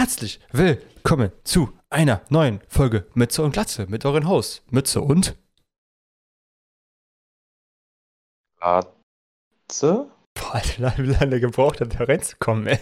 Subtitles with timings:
[0.00, 5.36] herzlich willkommen zu einer neuen Folge Mütze und Glatze mit euren Hosts Mütze und
[8.58, 10.10] Glatze?
[10.32, 12.78] Boah, Alter, wie lange gebraucht hat, da reinzukommen, ey.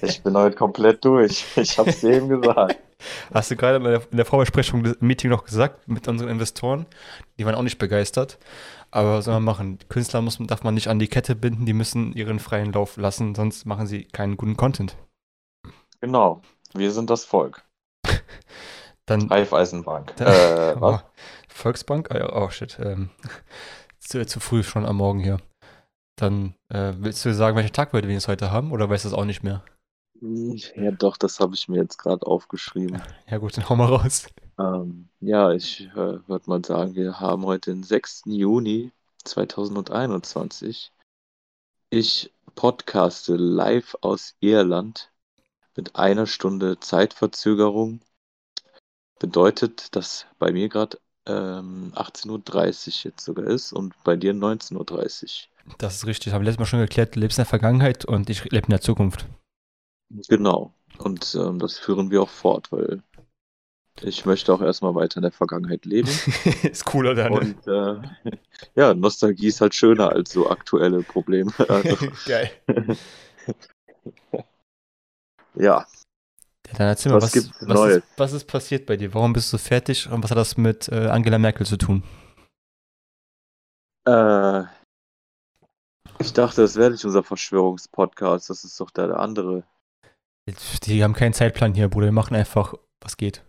[0.00, 1.44] Ich bin heute komplett durch.
[1.56, 2.78] Ich hab's dir eben gesagt.
[3.34, 6.86] Hast du gerade in der, in der Vorbesprechung des Meeting noch gesagt mit unseren Investoren?
[7.38, 8.38] Die waren auch nicht begeistert.
[8.90, 9.78] Aber was soll man machen?
[9.90, 13.34] Künstler muss, darf man nicht an die Kette binden, die müssen ihren freien Lauf lassen,
[13.34, 14.96] sonst machen sie keinen guten Content.
[16.02, 16.42] Genau.
[16.74, 17.64] Wir sind das Volk.
[19.06, 20.16] Dann, Raiffeisenbank.
[20.16, 21.02] dann Äh, was?
[21.02, 21.06] oh,
[21.48, 22.10] Volksbank?
[22.10, 22.78] Ah, Oh, shit.
[22.80, 23.10] Ähm,
[24.00, 25.38] zu, zu früh schon am Morgen hier.
[26.16, 29.14] Dann äh, willst du sagen, welcher Tag wir jetzt heute haben oder weißt du es
[29.14, 29.64] auch nicht mehr?
[30.20, 33.02] Ja, doch, das habe ich mir jetzt gerade aufgeschrieben.
[33.28, 34.26] Ja gut, dann hau mal raus.
[34.58, 38.22] Ähm, ja, ich äh, würde mal sagen, wir haben heute den 6.
[38.26, 38.92] Juni
[39.24, 40.92] 2021.
[41.90, 45.11] Ich podcaste live aus Irland
[45.76, 48.00] mit einer Stunde Zeitverzögerung.
[49.18, 54.74] Bedeutet, dass bei mir gerade ähm, 18.30 Uhr jetzt sogar ist und bei dir 19.30
[54.76, 55.74] Uhr.
[55.78, 56.32] Das ist richtig.
[56.32, 58.70] Haben wir letztes Mal schon geklärt, du lebst in der Vergangenheit und ich lebe in
[58.70, 59.26] der Zukunft.
[60.28, 60.74] Genau.
[60.98, 63.02] Und ähm, das führen wir auch fort, weil
[64.00, 66.08] ich möchte auch erstmal weiter in der Vergangenheit leben.
[66.62, 67.32] ist cooler dann.
[67.32, 68.36] Und äh,
[68.74, 71.52] ja, Nostalgie ist halt schöner als so aktuelle Probleme.
[71.68, 72.50] Also, Geil.
[75.54, 75.86] Ja,
[76.66, 77.98] Ja, Dann erzähl mal, Was was, gibt's was, Neues?
[77.98, 79.14] ist, was ist passiert bei dir?
[79.14, 82.02] Warum bist du fertig und was hat das mit äh, Angela Merkel zu tun?
[84.06, 84.64] äh,
[86.20, 88.48] ich dachte, das wäre nicht unser Verschwörungspodcast.
[88.50, 89.64] Das ist doch der, der andere.
[90.84, 92.06] Die haben keinen Zeitplan hier, Bruder.
[92.06, 93.44] Wir machen einfach, was geht.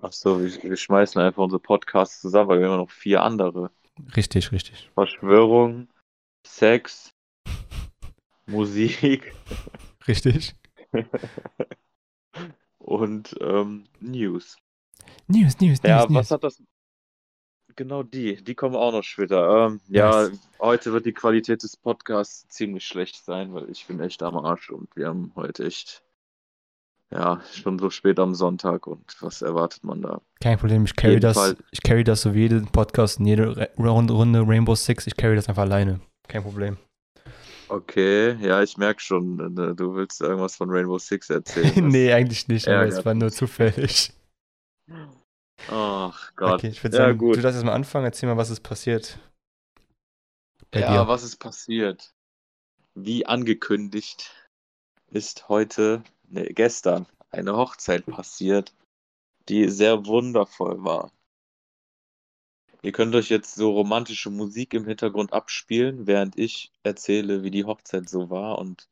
[0.00, 3.70] Achso, wir, wir schmeißen einfach unsere Podcasts zusammen, weil wir haben noch vier andere.
[4.16, 4.90] Richtig, richtig.
[4.94, 5.88] Verschwörung,
[6.46, 7.14] Sex,
[8.46, 9.34] Musik
[10.08, 10.54] Richtig.
[12.78, 14.56] Und ähm, News.
[15.26, 16.18] News, News, Ja, News, News.
[16.18, 16.62] was hat das?
[17.74, 19.66] Genau die, die kommen auch noch später.
[19.66, 20.38] Ähm, ja, Nice.
[20.60, 24.70] heute wird die Qualität des Podcasts ziemlich schlecht sein, weil ich bin echt am Arsch
[24.70, 26.02] und wir haben heute echt,
[27.10, 30.20] ja, schon so spät am Sonntag und was erwartet man da?
[30.42, 31.56] Kein Problem, ich carry das, Fall.
[31.70, 35.48] ich carry das so wie jeden Podcast und jede Runde Rainbow Six, ich carry das
[35.48, 36.00] einfach alleine.
[36.28, 36.76] Kein Problem.
[37.72, 41.88] Okay, ja, ich merke schon, äh, du willst irgendwas von Rainbow Six erzählen.
[41.88, 44.12] Nee, eigentlich nicht, aber es war nur zufällig.
[45.68, 46.58] Ach Gott.
[46.58, 47.36] Okay, ich würde Ja, sagen, gut.
[47.36, 49.18] du darfst jetzt mal anfangen, erzähl mal, was ist passiert.
[50.74, 51.08] Ja, dir.
[51.08, 52.12] was ist passiert?
[52.94, 54.30] Wie angekündigt
[55.10, 58.74] ist heute, ne, gestern eine Hochzeit passiert,
[59.48, 61.10] die sehr wundervoll war.
[62.84, 67.64] Ihr könnt euch jetzt so romantische Musik im Hintergrund abspielen, während ich erzähle, wie die
[67.64, 68.88] Hochzeit so war und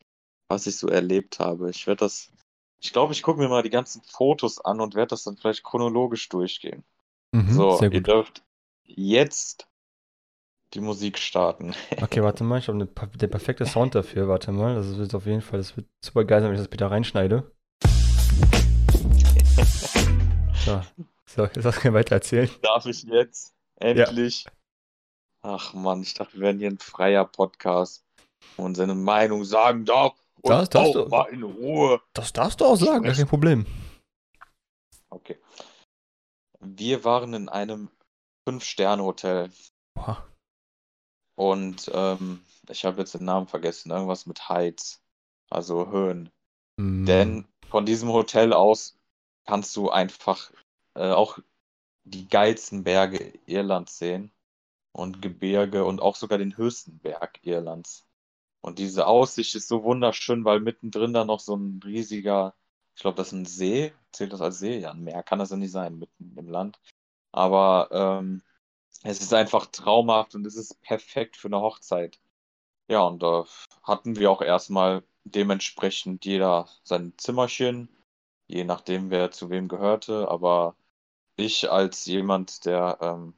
[0.48, 1.70] was ich so erlebt habe.
[1.70, 2.30] Ich werde das,
[2.80, 5.64] ich glaube, ich gucke mir mal die ganzen Fotos an und werde das dann vielleicht
[5.64, 6.84] chronologisch durchgehen.
[7.32, 8.44] Mhm, So, ihr dürft
[8.84, 9.66] jetzt
[10.74, 11.74] die Musik starten.
[12.00, 14.28] Okay, warte mal, ich habe eine, der perfekte Sound dafür.
[14.28, 16.68] Warte mal, das wird auf jeden Fall, das wird super geil sein, wenn ich das
[16.68, 17.50] später reinschneide.
[20.62, 20.82] So,
[21.24, 22.50] so jetzt darfst du mir weiter erzählen.
[22.60, 24.46] Darf ich jetzt endlich?
[25.42, 28.04] Ach Mann, ich dachte, wir wären hier ein freier Podcast
[28.56, 31.08] und seine Meinung sagen darf und Das darfst auch du.
[31.08, 32.00] mal in Ruhe.
[32.12, 33.66] Das darfst du auch sagen, gar kein Problem.
[35.08, 35.38] Okay.
[36.60, 37.90] Wir waren in einem
[38.46, 39.50] Fünf-Sterne-Hotel
[41.36, 45.02] und ähm, ich habe jetzt den Namen vergessen, irgendwas mit Heights,
[45.48, 46.30] also Höhen.
[46.78, 48.98] Hm, Denn von diesem Hotel aus
[49.46, 50.52] kannst du einfach
[50.94, 51.38] äh, auch
[52.04, 54.32] die geilsten Berge Irlands sehen
[54.92, 58.06] und Gebirge und auch sogar den höchsten Berg Irlands.
[58.60, 62.54] Und diese Aussicht ist so wunderschön, weil mittendrin da noch so ein riesiger,
[62.94, 63.92] ich glaube, das ist ein See.
[64.12, 64.78] Zählt das als See?
[64.78, 66.78] Ja, ein Meer kann das ja nicht sein, mitten im Land.
[67.32, 68.42] Aber ähm,
[69.02, 72.20] es ist einfach traumhaft und es ist perfekt für eine Hochzeit.
[72.88, 73.46] Ja, und da
[73.82, 77.88] hatten wir auch erstmal dementsprechend jeder sein Zimmerchen,
[78.48, 80.28] je nachdem, wer zu wem gehörte.
[80.28, 80.76] Aber
[81.40, 83.34] ich als jemand, der ähm,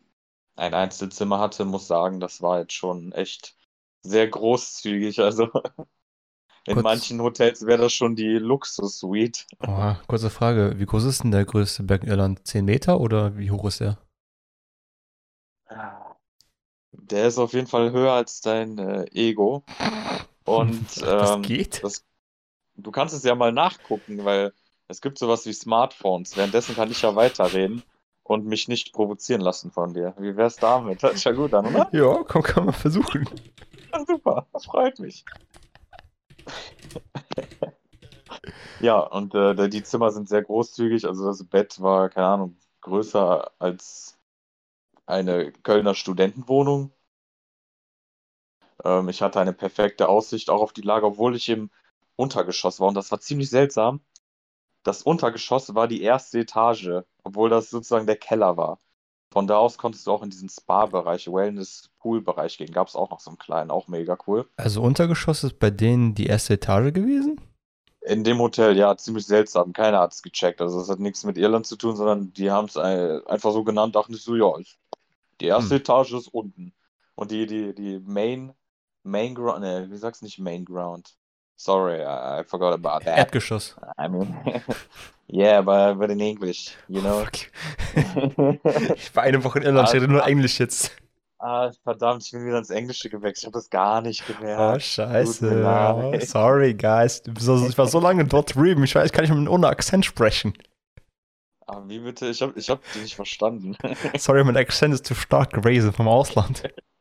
[0.56, 3.56] ein Einzelzimmer hatte, muss sagen, das war jetzt schon echt
[4.02, 5.20] sehr großzügig.
[5.20, 5.49] Also
[6.66, 9.46] in Kurz- manchen Hotels wäre das schon die Luxus-Suite.
[9.66, 12.46] Oha, kurze Frage, wie groß ist denn der größte Berg in Irland?
[12.46, 13.99] 10 Meter oder wie hoch ist der?
[16.93, 19.64] Der ist auf jeden Fall höher als dein äh, Ego.
[20.44, 21.82] Und das ähm, geht?
[21.82, 22.06] das,
[22.76, 24.55] du kannst es ja mal nachgucken, weil
[24.88, 26.37] es gibt sowas wie Smartphones.
[26.37, 27.84] Währenddessen kann ich ja weiterreden
[28.24, 30.14] und mich nicht provozieren lassen von dir.
[30.19, 31.02] Wie wär's damit?
[31.02, 31.88] Hört sich ja gut an, oder?
[31.92, 33.28] Ja, komm, kann man versuchen.
[33.92, 35.24] Ja, super, das freut mich.
[38.80, 41.06] Ja, und äh, die Zimmer sind sehr großzügig.
[41.06, 44.19] Also das Bett war, keine Ahnung, größer als
[45.06, 46.92] eine Kölner Studentenwohnung.
[48.84, 51.70] Ähm, ich hatte eine perfekte Aussicht auch auf die Lage, obwohl ich im
[52.16, 52.88] Untergeschoss war.
[52.88, 54.00] Und das war ziemlich seltsam.
[54.82, 58.81] Das Untergeschoss war die erste Etage, obwohl das sozusagen der Keller war.
[59.32, 62.73] Von da aus konntest du auch in diesen Spa-Bereich, Wellness-Pool-Bereich gehen.
[62.73, 64.46] Gab es auch noch so einen kleinen, auch mega cool.
[64.56, 67.40] Also Untergeschoss ist bei denen die erste Etage gewesen?
[68.02, 69.73] In dem Hotel, ja, ziemlich seltsam.
[69.73, 70.61] Keiner hat es gecheckt.
[70.61, 73.94] Also es hat nichts mit Irland zu tun, sondern die haben es einfach so genannt,
[73.94, 74.52] dachten so, ja,
[75.40, 75.81] die erste hm.
[75.81, 76.75] Etage ist unten.
[77.14, 78.52] Und die, die, die Main,
[79.02, 81.17] Main Ground, ne, wie sagst du nicht Main Ground?
[81.56, 83.19] Sorry, I, I forgot about that.
[83.19, 83.76] Erdgeschoss.
[83.99, 84.37] I mean,
[85.28, 87.25] yeah, but, but in English, you know.
[88.94, 90.93] ich war eine Woche in Irland, ich rede nur Englisch jetzt.
[91.38, 93.38] Ah, verdammt, ich bin wieder ins Englische gewechselt.
[93.38, 94.76] Ich habe das gar nicht gemerkt.
[94.76, 95.64] Oh, scheiße.
[95.66, 97.20] Oh, sorry, guys.
[97.26, 98.84] Ich war so lange dort drüben.
[98.84, 100.55] Ich weiß, kann ich mit ohne Akzent sprechen.
[101.66, 102.26] Aber wie bitte?
[102.28, 103.76] Ich habe ich hab dich nicht verstanden.
[104.19, 106.62] sorry, mein Akzent ist zu stark gewesen vom Ausland.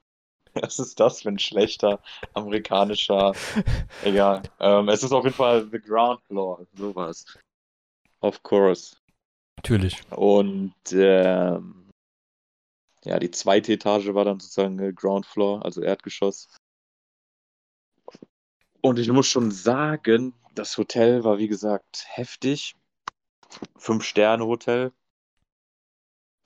[0.62, 2.02] Was ist das für ein schlechter
[2.34, 3.34] amerikanischer.
[4.04, 4.44] Egal.
[4.60, 7.26] Ähm, es ist auf jeden Fall The Ground Floor, sowas.
[8.20, 8.96] Of course.
[9.58, 10.02] Natürlich.
[10.12, 11.90] Und ähm,
[13.04, 16.50] ja, die zweite Etage war dann sozusagen äh, Ground Floor, also Erdgeschoss.
[18.82, 22.76] Und ich muss schon sagen, das Hotel war wie gesagt heftig.
[23.78, 24.92] Fünf-Sterne-Hotel.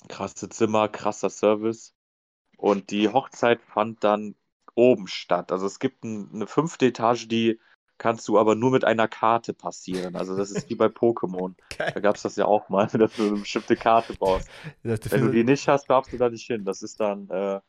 [0.07, 1.94] Krasse Zimmer, krasser Service.
[2.57, 4.35] Und die Hochzeit fand dann
[4.75, 5.51] oben statt.
[5.51, 7.59] Also es gibt ein, eine fünfte Etage, die
[7.97, 10.15] kannst du aber nur mit einer Karte passieren.
[10.15, 11.53] Also das ist wie bei Pokémon.
[11.77, 14.49] Da gab es das ja auch mal, dass du eine bestimmte Karte baust.
[14.83, 16.65] Wenn du die nicht hast, darfst du da nicht hin.
[16.65, 17.59] Das ist dann, äh,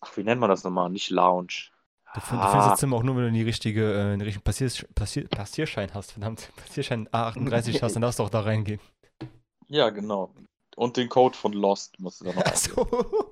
[0.00, 0.90] ach, wie nennt man das nochmal?
[0.90, 1.70] Nicht Lounge.
[2.14, 2.20] Du, ah.
[2.20, 5.28] du findest das Zimmer auch nur, wenn du die richtige, äh, den richtigen Passier, Passier,
[5.28, 6.52] Passierschein hast, verdammt.
[6.56, 8.80] Passierschein A38 hast, dann darfst du auch da reingehen.
[9.68, 10.34] Ja, genau.
[10.76, 12.44] Und den Code von Lost musst du dann noch.
[12.46, 13.31] Ach so.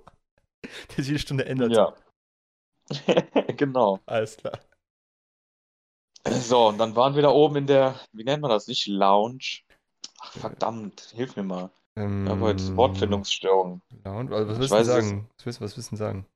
[0.96, 1.72] Der jede Stunde ändert.
[1.72, 1.94] Ja.
[3.56, 4.00] genau.
[4.06, 4.58] Alles klar.
[6.28, 8.66] So, und dann waren wir da oben in der, wie nennt man das?
[8.66, 9.60] Nicht Lounge.
[10.20, 11.70] Ach, verdammt, hilf mir mal.
[11.96, 13.82] Ähm, ich habe heute Wortfindungsstörungen.
[14.04, 14.34] Lounge?
[14.34, 15.28] Also, was willst du sagen?
[15.36, 16.26] Was willst, was willst du sagen?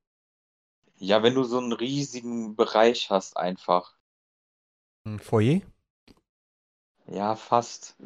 [0.97, 3.95] Ja, wenn du so einen riesigen Bereich hast, einfach.
[5.05, 5.61] Ein Foyer?
[7.07, 7.97] Ja, fast.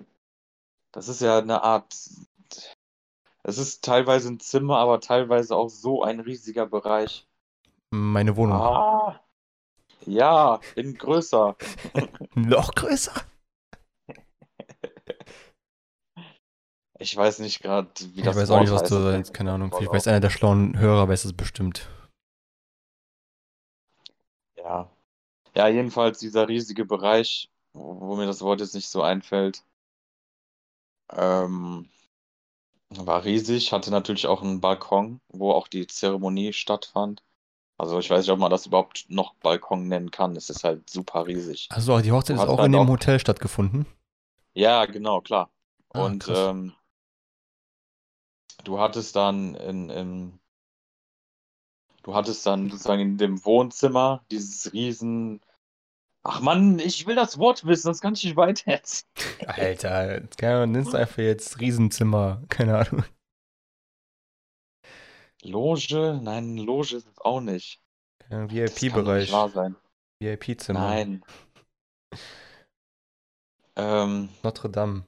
[0.90, 1.94] Das ist ja eine Art.
[3.48, 7.26] Es ist teilweise ein Zimmer, aber teilweise auch so ein riesiger Bereich.
[7.88, 8.58] Meine Wohnung.
[8.58, 9.24] Ah,
[10.04, 11.56] ja, in größer.
[12.34, 13.14] Noch größer?
[17.00, 19.32] Ich weiß nicht gerade, wie das Ich weiß auch nicht, was du sagst.
[19.32, 19.72] Keine Ahnung.
[19.80, 21.88] Ich weiß, einer der schlauen Hörer weiß es bestimmt.
[24.56, 24.90] Ja.
[25.54, 29.62] Ja, jedenfalls dieser riesige Bereich, wo mir das Wort jetzt nicht so einfällt,
[31.12, 31.88] ähm,
[32.90, 37.22] war riesig, hatte natürlich auch einen Balkon, wo auch die Zeremonie stattfand.
[37.76, 40.34] Also ich weiß nicht, ob man das überhaupt noch Balkon nennen kann.
[40.34, 41.68] Es ist halt super riesig.
[41.70, 42.88] Also die Hochzeit ist auch halt in dem auch...
[42.88, 43.86] Hotel stattgefunden?
[44.54, 45.50] Ja, genau, klar.
[45.90, 46.72] Ah, Und ähm,
[48.64, 50.40] du hattest dann in, in,
[52.02, 55.40] du hattest dann sozusagen in dem Wohnzimmer dieses riesen
[56.30, 59.08] Ach Mann, ich will das Wort wissen, sonst kann ich nicht weiter erzählen.
[59.46, 63.04] Alter, nimmst du einfach jetzt Riesenzimmer, keine Ahnung.
[65.42, 66.20] Loge?
[66.22, 67.80] Nein, Loge ist es auch nicht.
[68.28, 69.32] Ja, VIP-Bereich.
[70.20, 70.80] VIP-Zimmer.
[70.80, 71.24] Nein.
[73.76, 75.06] Ähm, Notre Dame.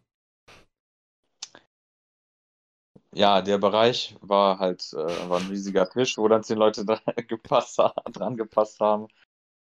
[3.12, 7.02] Ja, der Bereich war halt äh, war ein riesiger Tisch, wo dann zehn Leute dran
[7.28, 7.78] gepasst,
[8.10, 9.08] dran gepasst haben.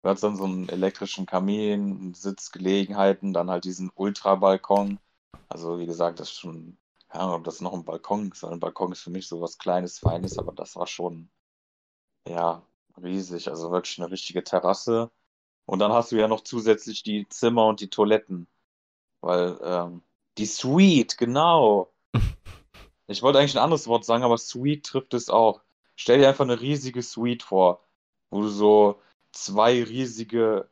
[0.02, 4.98] Du hast dann so einen elektrischen Kamin, Sitzgelegenheiten, dann halt diesen Ultrabalkon.
[5.48, 6.78] Also wie gesagt, das ist schon
[7.10, 8.44] keine Ahnung, ob das noch ein Balkon ist.
[8.44, 11.28] Ein Balkon ist für mich so was Kleines, Feines, aber das war schon,
[12.28, 12.62] ja,
[13.02, 13.48] riesig.
[13.48, 15.10] Also wirklich eine richtige Terrasse.
[15.66, 18.46] Und dann hast du ja noch zusätzlich die Zimmer und die Toiletten.
[19.22, 20.02] Weil, ähm,
[20.38, 21.92] die Suite, genau.
[23.08, 25.62] Ich wollte eigentlich ein anderes Wort sagen, aber Suite trifft es auch.
[25.96, 27.82] Stell dir einfach eine riesige Suite vor,
[28.30, 29.02] wo du so
[29.32, 30.68] zwei riesige,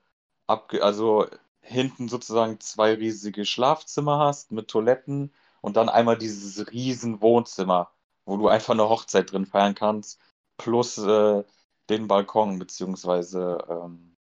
[0.47, 1.27] abge also
[1.61, 7.91] hinten sozusagen zwei riesige Schlafzimmer hast mit Toiletten und dann einmal dieses riesen Wohnzimmer,
[8.25, 10.21] wo du einfach eine Hochzeit drin feiern kannst,
[10.57, 11.45] plus äh,
[11.91, 14.17] den Balkon, beziehungsweise ähm,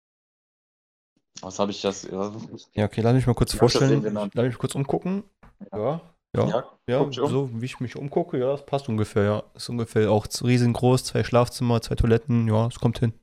[1.42, 2.04] was habe ich das?
[2.04, 4.02] Ja, okay, lass mich mal kurz vorstellen.
[4.34, 5.24] Lass mich kurz umgucken.
[5.72, 6.02] Ja.
[6.36, 7.12] Ja, ja, ja um.
[7.14, 9.44] so wie ich mich umgucke, ja, das passt ungefähr, ja.
[9.54, 13.14] Ist ungefähr auch riesengroß, zwei Schlafzimmer, zwei Toiletten, ja, es kommt hin.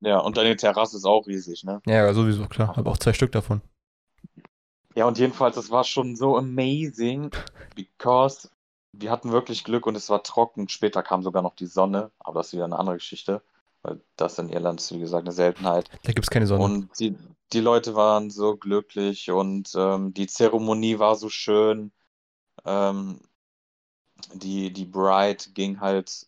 [0.00, 1.80] Ja, und deine Terrasse ist auch riesig, ne?
[1.86, 2.76] Ja, sowieso, klar.
[2.76, 3.62] Habe auch zwei Stück davon.
[4.94, 7.30] Ja, und jedenfalls, das war schon so amazing,
[7.74, 8.48] because
[8.92, 10.68] wir hatten wirklich Glück und es war trocken.
[10.68, 13.42] Später kam sogar noch die Sonne, aber das ist wieder eine andere Geschichte,
[13.82, 15.90] weil das in Irland ist, wie gesagt, eine Seltenheit.
[16.02, 16.64] Da gibt es keine Sonne.
[16.64, 17.16] Und die,
[17.52, 21.92] die Leute waren so glücklich und ähm, die Zeremonie war so schön.
[22.64, 23.20] Ähm,
[24.34, 26.26] die, die Bride ging halt,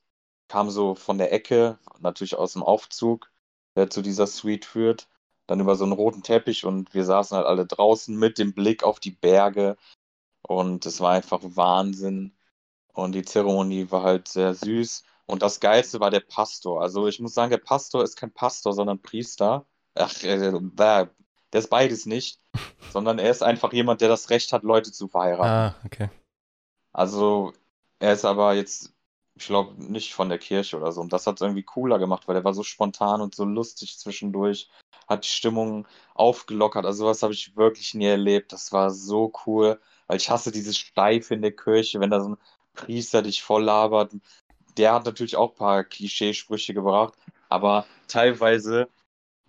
[0.48, 3.29] kam so von der Ecke, natürlich aus dem Aufzug,
[3.76, 5.08] der zu dieser Suite führt,
[5.46, 8.84] dann über so einen roten Teppich und wir saßen halt alle draußen mit dem Blick
[8.84, 9.76] auf die Berge
[10.42, 12.32] und es war einfach Wahnsinn.
[12.92, 15.04] Und die Zeremonie war halt sehr süß.
[15.26, 16.82] Und das Geilste war der Pastor.
[16.82, 19.64] Also ich muss sagen, der Pastor ist kein Pastor, sondern Priester.
[19.94, 21.10] Ach, äh, der
[21.52, 22.40] ist beides nicht,
[22.92, 25.46] sondern er ist einfach jemand, der das Recht hat, Leute zu verheiraten.
[25.46, 26.10] Ah, okay.
[26.92, 27.52] Also
[28.00, 28.92] er ist aber jetzt,
[29.40, 31.00] ich glaube, nicht von der Kirche oder so.
[31.00, 33.98] Und das hat es irgendwie cooler gemacht, weil er war so spontan und so lustig
[33.98, 34.68] zwischendurch,
[35.08, 36.84] hat die Stimmung aufgelockert.
[36.84, 38.52] Also was habe ich wirklich nie erlebt.
[38.52, 42.30] Das war so cool, weil ich hasse dieses Steif in der Kirche, wenn da so
[42.30, 42.36] ein
[42.74, 44.12] Priester dich voll labert.
[44.76, 47.14] Der hat natürlich auch ein paar Klischeesprüche gebracht,
[47.48, 48.88] aber teilweise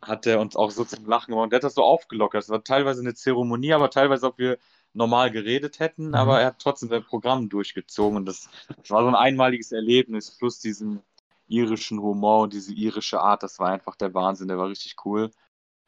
[0.02, 1.52] hat er uns auch so zum Lachen gemacht.
[1.52, 2.44] Der hat das so aufgelockert.
[2.44, 4.58] Es war teilweise eine Zeremonie, aber teilweise, ob wir
[4.94, 6.16] normal geredet hätten, Mhm.
[6.16, 8.18] aber er hat trotzdem sein Programm durchgezogen.
[8.18, 11.02] Und das, das war so ein einmaliges Erlebnis, plus diesen
[11.48, 13.44] irischen Humor und diese irische Art.
[13.44, 14.48] Das war einfach der Wahnsinn.
[14.48, 15.32] Der war richtig cool.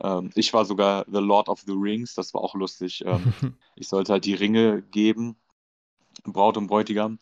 [0.02, 2.16] Ähm, ich war sogar The Lord of the Rings.
[2.16, 3.04] Das war auch lustig.
[3.06, 3.34] Ähm,
[3.76, 5.36] ich sollte halt die Ringe geben,
[6.26, 7.20] Braut und Bräutigam.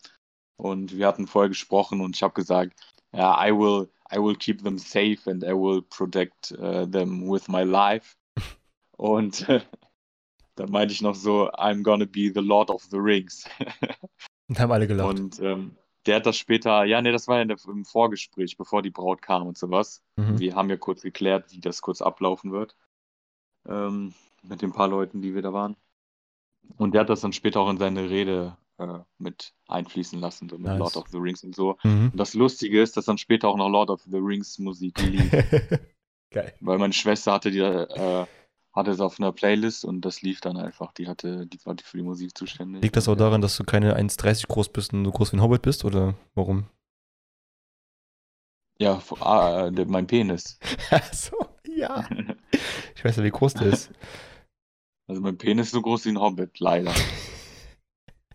[0.56, 2.74] Und wir hatten vorher gesprochen und ich habe gesagt,
[3.12, 7.48] ja, I will, I will keep them safe and I will protect uh, them with
[7.48, 8.16] my life.
[8.96, 9.46] Und
[10.54, 13.44] dann meinte ich noch so, I'm gonna be the Lord of the Rings.
[14.48, 15.18] Und haben alle gelacht.
[15.18, 18.82] Und ähm, der hat das später, ja, nee, das war ja der, im Vorgespräch, bevor
[18.82, 20.02] die Braut kam und sowas.
[20.16, 20.38] Mhm.
[20.38, 22.76] Wir haben ja kurz geklärt, wie das kurz ablaufen wird.
[23.66, 25.76] Ähm, mit den paar Leuten, die wir da waren.
[26.76, 30.56] Und der hat das dann später auch in seine Rede äh, mit einfließen lassen, so
[30.56, 30.78] mit Nice.
[30.78, 31.76] Lord of the Rings und so.
[31.84, 32.10] Mhm.
[32.12, 35.30] Und das Lustige ist, dass dann später auch noch Lord of the Rings Musik lief.
[36.30, 36.54] Geil.
[36.60, 38.26] weil meine Schwester hatte die, äh,
[38.72, 40.92] hatte es auf einer Playlist und das lief dann einfach.
[40.92, 42.82] Die hatte, die war für die Musik zuständig.
[42.82, 45.42] Liegt das auch daran, dass du keine 1,30 groß bist und so groß wie ein
[45.42, 45.84] Hobbit bist?
[45.84, 46.66] Oder warum?
[48.78, 50.58] Ja, ah, äh, mein Penis.
[50.90, 51.36] Achso,
[51.68, 52.08] ja.
[52.94, 53.90] Ich weiß ja, wie groß der ist.
[55.08, 56.94] Also mein Penis ist so groß wie ein Hobbit, leider.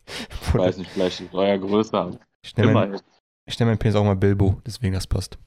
[0.06, 2.20] Ich weiß nicht, vielleicht ist euer größer.
[2.44, 3.02] Ich nenne Immer.
[3.46, 5.40] ich nenn meinen Penis auch mal Bilbo, deswegen das passt.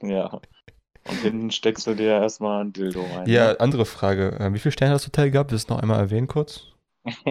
[0.00, 0.40] ja.
[1.04, 3.28] Und hinten steckst du dir erstmal ein Dildo rein.
[3.28, 4.38] Ja, andere Frage.
[4.38, 5.50] Äh, Wie viele Sterne hat das Hotel gehabt?
[5.50, 6.66] Willst du es noch einmal erwähnen kurz?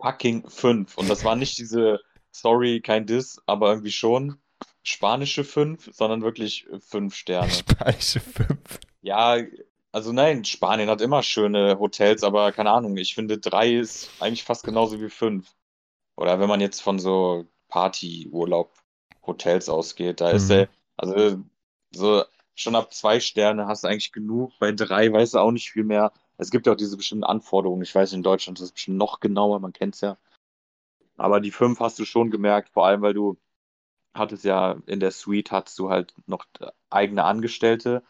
[0.00, 0.96] Fucking fünf.
[0.98, 2.00] Und das war nicht diese,
[2.30, 4.38] sorry, kein Diss, aber irgendwie schon
[4.82, 7.50] spanische fünf, sondern wirklich fünf Sterne.
[7.50, 8.48] Spanische 5.
[9.02, 9.38] Ja,
[9.92, 14.44] also nein, Spanien hat immer schöne Hotels, aber keine Ahnung, ich finde drei ist eigentlich
[14.44, 15.54] fast genauso wie fünf.
[16.16, 18.72] Oder wenn man jetzt von so Partyurlaub
[19.26, 20.48] Hotels ausgeht, da ist Mhm.
[20.54, 21.42] der, also
[21.92, 22.24] so
[22.56, 25.84] schon ab zwei Sterne hast du eigentlich genug, bei drei weißt du auch nicht viel
[25.84, 26.12] mehr.
[26.38, 27.82] Es gibt ja auch diese bestimmten Anforderungen.
[27.82, 30.18] Ich weiß, in Deutschland ist das bestimmt noch genauer, man kennt es ja.
[31.16, 33.38] Aber die fünf hast du schon gemerkt, vor allem weil du
[34.14, 36.46] hattest ja in der Suite hattest du halt noch
[36.90, 38.02] eigene Angestellte,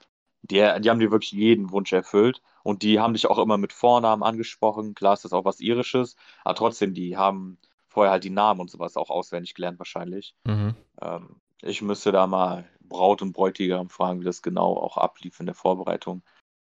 [0.42, 3.72] die, die haben dir wirklich jeden Wunsch erfüllt und die haben dich auch immer mit
[3.72, 4.94] Vornamen angesprochen.
[4.94, 8.70] Klar ist das auch was Irisches, aber trotzdem, die haben vorher halt die Namen und
[8.70, 10.34] sowas auch auswendig gelernt wahrscheinlich.
[10.44, 10.74] Mhm.
[11.00, 15.46] Ähm, ich müsste da mal Braut und Bräutigam fragen, wie das genau auch ablief in
[15.46, 16.22] der Vorbereitung.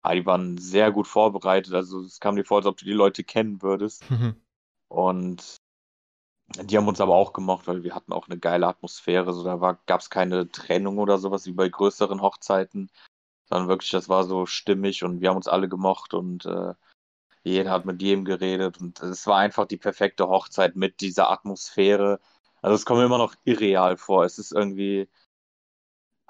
[0.02, 2.92] Aber die waren sehr gut vorbereitet, also es kam dir vor, als ob du die
[2.92, 4.08] Leute kennen würdest.
[4.10, 4.36] Mhm.
[4.88, 5.56] Und
[6.62, 9.32] die haben uns aber auch gemocht, weil wir hatten auch eine geile Atmosphäre.
[9.32, 12.90] So, da gab es keine Trennung oder sowas wie bei größeren Hochzeiten,
[13.48, 16.74] sondern wirklich, das war so stimmig und wir haben uns alle gemocht und äh,
[17.42, 22.20] jeder hat mit jedem geredet und es war einfach die perfekte Hochzeit mit dieser Atmosphäre.
[22.62, 24.24] Also es kommt mir immer noch irreal vor.
[24.24, 25.08] Es ist irgendwie,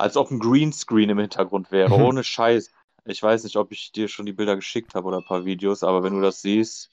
[0.00, 2.04] als ob ein Greenscreen im Hintergrund wäre, Mhm.
[2.04, 2.71] ohne Scheiß.
[3.07, 5.83] Ich weiß nicht, ob ich dir schon die Bilder geschickt habe oder ein paar Videos,
[5.83, 6.90] aber wenn du das siehst,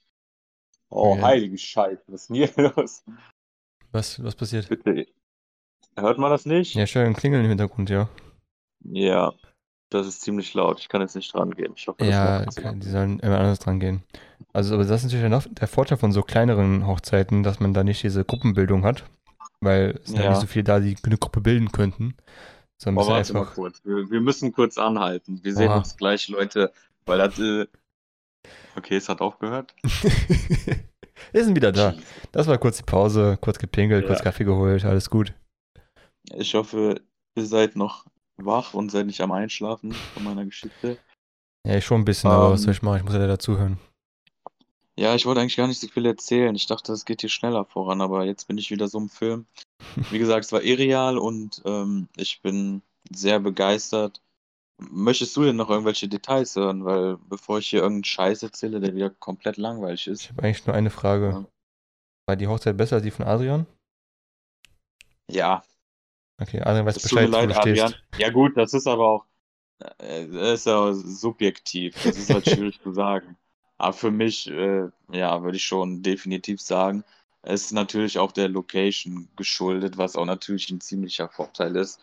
[0.90, 1.28] oh, Ja.
[1.28, 3.04] heilige Scheiße, was ist denn hier los?
[3.92, 4.70] Was, was passiert?
[4.70, 5.08] Bitte.
[5.98, 6.76] Hört man das nicht?
[6.76, 8.10] Ja, schön, ein Klingeln im Hintergrund, ja.
[8.84, 9.34] Ja,
[9.90, 10.80] das ist ziemlich laut.
[10.80, 11.74] Ich kann jetzt nicht dran gehen.
[11.76, 14.04] Ich hoffe, das Ja, okay, die sollen immer anders dran gehen.
[14.54, 17.84] Also, aber das ist natürlich noch der Vorteil von so kleineren Hochzeiten, dass man da
[17.84, 19.06] nicht diese Gruppenbildung hat,
[19.62, 20.30] weil es sind ja Ja.
[20.30, 22.16] nicht so viele da, die eine Gruppe bilden könnten.
[22.86, 23.82] Aber ein warte mal kurz.
[23.84, 25.40] Wir, wir müssen kurz anhalten.
[25.44, 25.78] Wir sehen Oha.
[25.78, 26.72] uns gleich, Leute,
[27.06, 27.40] weil das.
[27.40, 27.68] Äh...
[28.76, 29.74] Okay, es hat aufgehört.
[31.32, 31.96] Wir sind wieder da.
[32.32, 34.26] Das war kurz die Pause, kurz gepinkelt, kurz Ja.
[34.26, 35.34] Kaffee geholt, alles gut.
[36.36, 37.02] Ich hoffe,
[37.36, 38.06] ihr seid noch
[38.38, 40.98] wach und seid nicht am Einschlafen von meiner Geschichte.
[41.66, 42.98] Ja, ich schon ein bisschen, aber was Ähm, soll ich machen?
[42.98, 43.80] Ich muss ja dazuhören.
[44.96, 46.56] Ja, ich wollte eigentlich gar nicht so viel erzählen.
[46.56, 49.46] Ich dachte, es geht hier schneller voran, aber jetzt bin ich wieder so im Film.
[50.10, 52.82] Wie gesagt, es war irreal und ähm, ich bin
[53.12, 54.22] sehr begeistert.
[54.80, 56.86] Möchtest du denn noch irgendwelche Details hören?
[56.86, 60.30] Weil bevor ich hier irgendeinen Scheiß erzähle, der wieder komplett langweilig Ich ist.
[60.30, 61.30] habe eigentlich nur eine Frage.
[61.30, 61.46] Ja.
[62.28, 63.66] War die Hochzeit besser als die von Adrian?
[65.28, 65.64] Ja,
[66.40, 67.82] Okay, Adrian weiß mir Bescheid, wo leid, du stehst.
[67.82, 67.96] Adrian.
[68.20, 69.26] Ja gut, das ist aber auch,
[70.00, 71.96] äh, das ist ja subjektiv.
[72.04, 73.38] Das ist halt schwierig zu sagen.
[73.78, 77.04] Aber für mich, äh, ja, würde ich schon definitiv sagen,
[77.44, 82.02] ist natürlich auch der Location geschuldet, was auch natürlich ein ziemlicher Vorteil ist.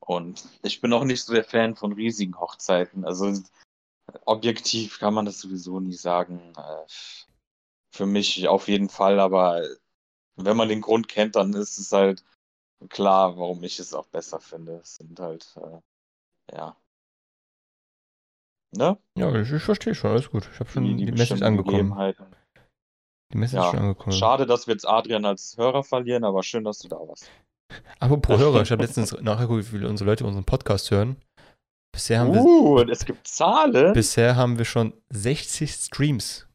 [0.00, 3.04] Und ich bin auch nicht so der Fan von riesigen Hochzeiten.
[3.04, 3.32] Also
[4.24, 6.52] objektiv kann man das sowieso nie sagen.
[6.56, 6.84] Äh,
[7.90, 9.62] Für mich auf jeden Fall, aber
[10.36, 12.24] wenn man den Grund kennt, dann ist es halt
[12.88, 14.80] klar, warum ich es auch besser finde.
[14.82, 16.76] Es sind halt, äh, ja.
[18.72, 18.98] Ne?
[19.16, 20.48] Ja, ich, ich verstehe schon, alles gut.
[20.52, 22.14] Ich habe schon die, Message bestimmten angekommen.
[23.34, 24.16] Die Message Ja, ist schon angekommen.
[24.16, 27.28] Schade, dass wir jetzt Adrian als Hörer verlieren, aber schön, dass du da warst.
[27.98, 31.16] Apropos Hörer, ich habe letztens nachgeguckt, wie viele unsere Leute unseren Podcast hören.
[31.92, 33.92] Bisher haben, wir, Uh, und es gibt Zahlen.
[33.92, 36.46] bisher haben wir schon 60 Streams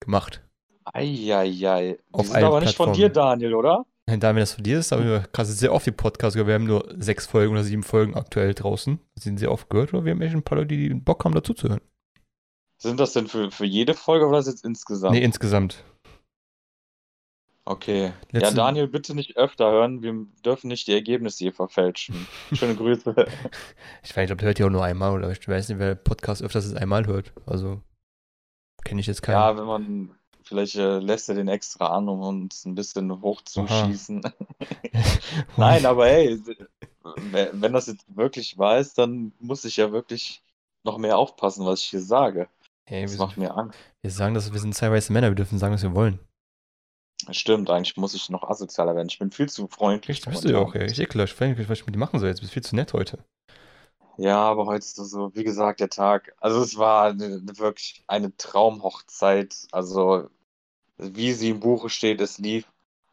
[0.00, 0.42] gemacht.
[0.84, 1.98] Eieiei.
[1.98, 3.08] Die Auf sind allen aber nicht von dir.
[3.08, 3.84] Daniel, oder?
[4.06, 6.46] Nein, Da mir das von dir ist, haben wir gerade sehr oft die Podcasts gehört.
[6.48, 9.00] Wir haben nur sechs Folgen oder sieben Folgen aktuell draußen.
[9.16, 11.34] Die sind sehr oft gehört, aber wir haben echt ein paar Leute, die Bock haben,
[11.34, 11.80] dazu zu hören.
[12.80, 15.14] Sind das denn für, für jede Folge oder ist das jetzt insgesamt?
[15.14, 15.82] Nee, insgesamt.
[17.66, 18.12] Okay.
[18.32, 20.02] Ja, Letzte- Daniel, bitte nicht öfter hören.
[20.02, 20.12] Wir
[20.44, 22.26] dürfen nicht die Ergebnisse hier verfälschen.
[22.52, 23.14] Schöne Grüße.
[24.02, 25.94] Ich weiß nicht, ob der hört ja auch nur einmal oder ich weiß nicht, wer
[25.94, 27.32] Podcast öfters als einmal hört.
[27.46, 27.80] Also
[28.84, 29.36] kenne ich jetzt keinen.
[29.36, 30.10] Ja, wenn man,
[30.42, 34.20] vielleicht äh, lässt er den extra an, um uns ein bisschen hochzuschießen.
[35.56, 36.38] Nein, aber hey,
[37.32, 40.42] wenn das jetzt wirklich wahr ist, dann muss ich ja wirklich
[40.84, 42.46] noch mehr aufpassen, was ich hier sage.
[42.86, 43.78] Hey, Das macht mir Angst.
[44.02, 46.18] wir sagen, dass wir sind zwei weiße Männer, wir dürfen sagen, was wir wollen.
[47.30, 49.08] Stimmt, eigentlich muss ich noch asozialer werden.
[49.08, 50.16] Ich bin viel zu freundlich.
[50.16, 50.90] Richtig, bist du ja auch, ey.
[50.90, 52.38] Ich ekel, ich weiß was ich mit dir machen soll jetzt.
[52.38, 53.18] Du bist viel zu nett heute.
[54.16, 56.34] Ja, aber heute ist so, wie gesagt, der Tag.
[56.40, 59.66] Also es war eine, wirklich eine Traumhochzeit.
[59.72, 60.28] Also
[60.98, 62.66] wie sie im Buche steht, es lief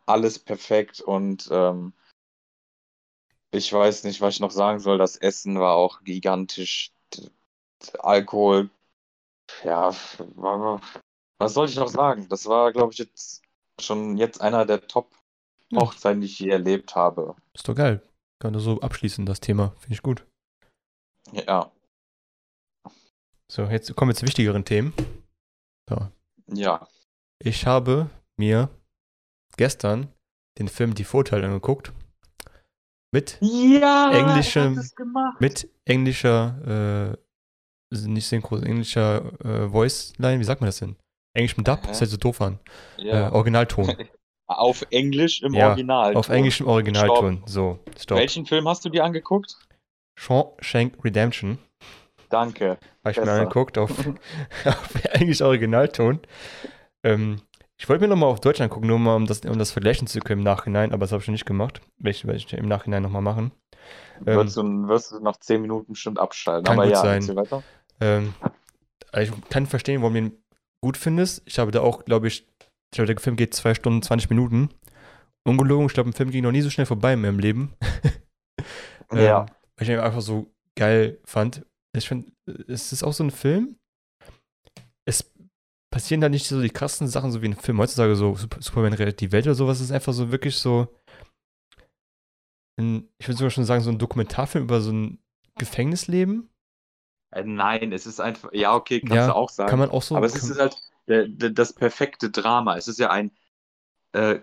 [0.06, 1.94] alles perfekt und ähm,
[3.52, 4.98] ich weiß nicht, was ich noch sagen soll.
[4.98, 6.92] Das Essen war auch gigantisch.
[8.00, 8.70] Alkohol,
[9.64, 9.94] ja,
[11.40, 12.28] was soll ich noch sagen?
[12.30, 13.42] Das war, glaube ich, jetzt
[13.80, 17.36] schon jetzt einer der Top-Hochzeiten, die ich je erlebt habe.
[17.54, 18.02] Ist doch geil.
[18.40, 19.76] Kann das so abschließen, das Thema.
[19.80, 20.26] Finde ich gut.
[21.32, 21.72] Ja,
[23.52, 24.94] So, jetzt kommen wir zu wichtigeren Themen.
[25.90, 26.10] So.
[26.48, 26.88] ja.
[27.44, 28.70] Ich habe mir
[29.58, 30.12] gestern
[30.58, 31.92] den Film Die Vorteile angeguckt.
[33.14, 35.42] Mit, Ja, Englische- hat es gemacht.
[35.42, 37.18] mit englischer,
[37.92, 40.40] äh, nicht synchron, englischer äh, Voice-Line.
[40.40, 40.96] Wie sagt man das denn?
[41.34, 42.60] Englisch mit Dub, ist halt so doof an.
[42.98, 43.30] Ja.
[43.30, 43.96] Äh, Originalton.
[44.48, 46.14] Auf Englisch im Ja, Original.
[46.16, 47.44] Auf englischem Originalton.
[47.46, 48.18] So, stopp.
[48.18, 49.58] Welchen Film hast du dir angeguckt?
[50.20, 51.58] Shawshank Redemption.
[52.30, 52.78] Danke.
[53.04, 53.40] Habe ich mir Besser.
[53.40, 53.92] angeguckt auf,
[54.66, 56.20] auf englisch Originalton.
[57.04, 57.42] Ähm,
[57.78, 60.20] ich wollte mir nochmal auf Deutsch angucken, nur mal, um das, um das vergleichen zu
[60.20, 61.82] können im Nachhinein, aber das habe ich schon nicht gemacht.
[61.98, 63.52] Werde ich, werde ich im Nachhinein nochmal machen.
[64.26, 66.66] Ähm, wirst, du, wirst du nach 10 Minuten bestimmt abschalten.
[66.66, 67.64] Kann Aber gut ja, sein.
[68.02, 68.34] ähm,
[69.12, 70.41] also ich kann verstehen, warum ihn
[70.82, 71.42] gut findest.
[71.46, 74.70] Ich habe da auch, glaube ich, ich glaube, der Film geht 2 Stunden, 20 Minuten.
[75.48, 77.74] Ungelogen, ich glaube, ein Film ging noch nie so schnell vorbei in meinem Leben.
[79.12, 79.46] Ähm, Ja.
[79.76, 81.66] Weil ich ihn einfach so geil fand.
[81.98, 82.32] Ich finde,
[82.68, 83.76] es ist auch so ein Film.
[85.06, 85.30] Es
[85.94, 88.94] passieren da nicht so die krassen Sachen, so wie in Film heutzutage, so Sup- Superman
[88.94, 89.80] rettet die Welt oder sowas.
[89.80, 90.88] Es ist einfach so wirklich so.
[92.80, 95.20] Ein, ich würde sogar schon sagen, so ein Dokumentarfilm über so ein
[95.58, 96.50] Gefängnisleben.
[97.32, 98.52] Äh, Nein, es ist einfach.
[98.54, 99.70] Ja, okay, kannst Ja, du auch sagen.
[99.70, 100.16] Kann man auch so.
[100.16, 102.78] Aber es ist halt der, der, das perfekte Drama.
[102.78, 103.32] Es ist ja ein,
[104.14, 104.40] äh,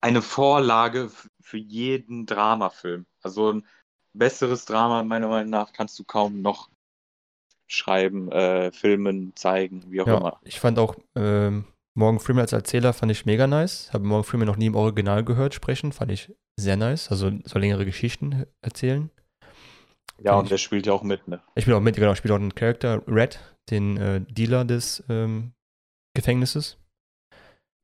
[0.00, 1.10] eine Vorlage
[1.40, 3.06] für jeden Dramafilm.
[3.22, 3.66] Also ein
[4.14, 6.70] besseres Drama, meiner Meinung nach, kannst du kaum noch
[7.68, 10.42] schreiben, äh, filmen, zeigen, wie auch ja, immer.
[10.42, 13.92] ich fand auch ähm, Morgan Freeman als Erzähler fand ich mega nice.
[13.92, 17.10] Habe Morgan Freeman noch nie im Original gehört sprechen, fand ich sehr nice.
[17.10, 19.10] Also soll längere Geschichten erzählen.
[20.18, 21.42] Ja, und ich- der spielt ja auch mit, ne?
[21.54, 23.38] Ich spiele auch mit, genau, ich spiele auch einen Charakter, Red,
[23.70, 25.52] den äh, Dealer des ähm,
[26.14, 26.76] Gefängnisses.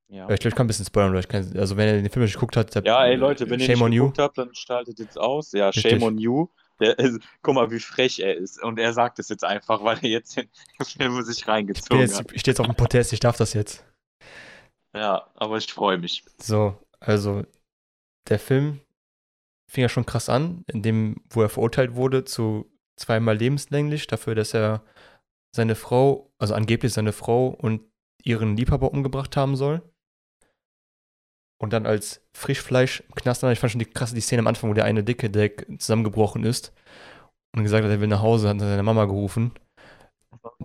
[0.09, 0.29] Ja.
[0.29, 0.35] Ja.
[0.35, 2.35] Ich glaube, ich kann ein bisschen spoilern, ich kann, also wenn ihr den Film nicht
[2.35, 4.03] geguckt habt, Ja, ey Leute, wenn ihr shame nicht on you.
[4.05, 5.51] geguckt habt, dann schaltet jetzt aus.
[5.53, 5.91] Ja, Richtig.
[5.93, 6.49] shame on you.
[6.79, 8.63] Der ist, guck mal, wie frech er ist.
[8.63, 10.49] Und er sagt es jetzt einfach, weil er jetzt den
[10.83, 12.31] Film sich Ich, reingezogen jetzt, hat.
[12.33, 13.85] ich stehe jetzt auf dem Protest, ich darf das jetzt.
[14.95, 16.23] Ja, aber ich freue mich.
[16.41, 17.45] So, also
[18.29, 18.81] der Film
[19.77, 24.35] fing ja schon krass an, in dem, wo er verurteilt wurde zu zweimal lebenslänglich, dafür,
[24.35, 24.83] dass er
[25.55, 27.83] seine Frau, also angeblich seine Frau und
[28.25, 29.83] ihren Liebhaber umgebracht haben soll.
[31.61, 34.71] Und dann als Frischfleisch im Knast, ich fand schon die krasse die Szene am Anfang,
[34.71, 36.73] wo der eine Dicke, der zusammengebrochen ist
[37.55, 39.53] und gesagt hat, er will nach Hause, hat seine Mama gerufen.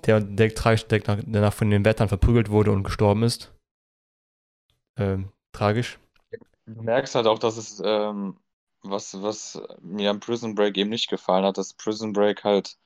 [0.05, 3.53] Der, der tragisch der danach von den Wärtern verprügelt wurde und gestorben ist.
[4.97, 5.99] Ähm, tragisch.
[6.65, 8.37] Du merkst halt auch, dass es, ähm,
[8.83, 12.77] was, was mir am Prison Break eben nicht gefallen hat, dass Prison Break halt,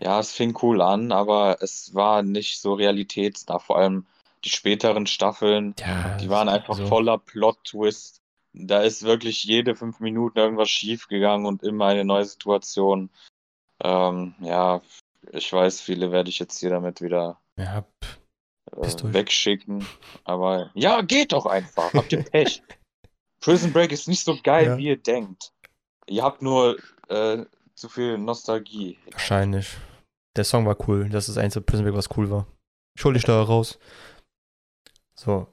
[0.00, 3.58] ja, es fing cool an, aber es war nicht so realitätsnah.
[3.58, 4.06] Vor allem
[4.44, 6.86] die späteren Staffeln, Ja, die waren einfach so.
[6.86, 8.20] voller Plot-Twist.
[8.52, 13.10] Da ist wirklich jede fünf Minuten irgendwas schief gegangen und immer eine neue Situation.
[13.82, 14.80] Ähm, ja,
[15.32, 17.84] ich weiß, viele werde ich jetzt hier damit wieder Ja,
[18.72, 19.86] äh, wegschicken.
[20.24, 21.92] Aber ja, geht doch einfach.
[21.92, 22.62] Habt ihr Pech.
[23.40, 24.76] Prison Break ist nicht so geil, Ja.
[24.78, 25.52] wie ihr denkt.
[26.06, 26.76] Ihr habt nur
[27.08, 28.98] äh, zu viel Nostalgie.
[29.12, 29.76] wahrscheinlich.
[30.36, 31.08] Der Song war cool.
[31.08, 32.46] Das ist das einzige Prison Break, was cool war.
[32.98, 33.78] Schuldigsteuer raus.
[35.18, 35.52] So.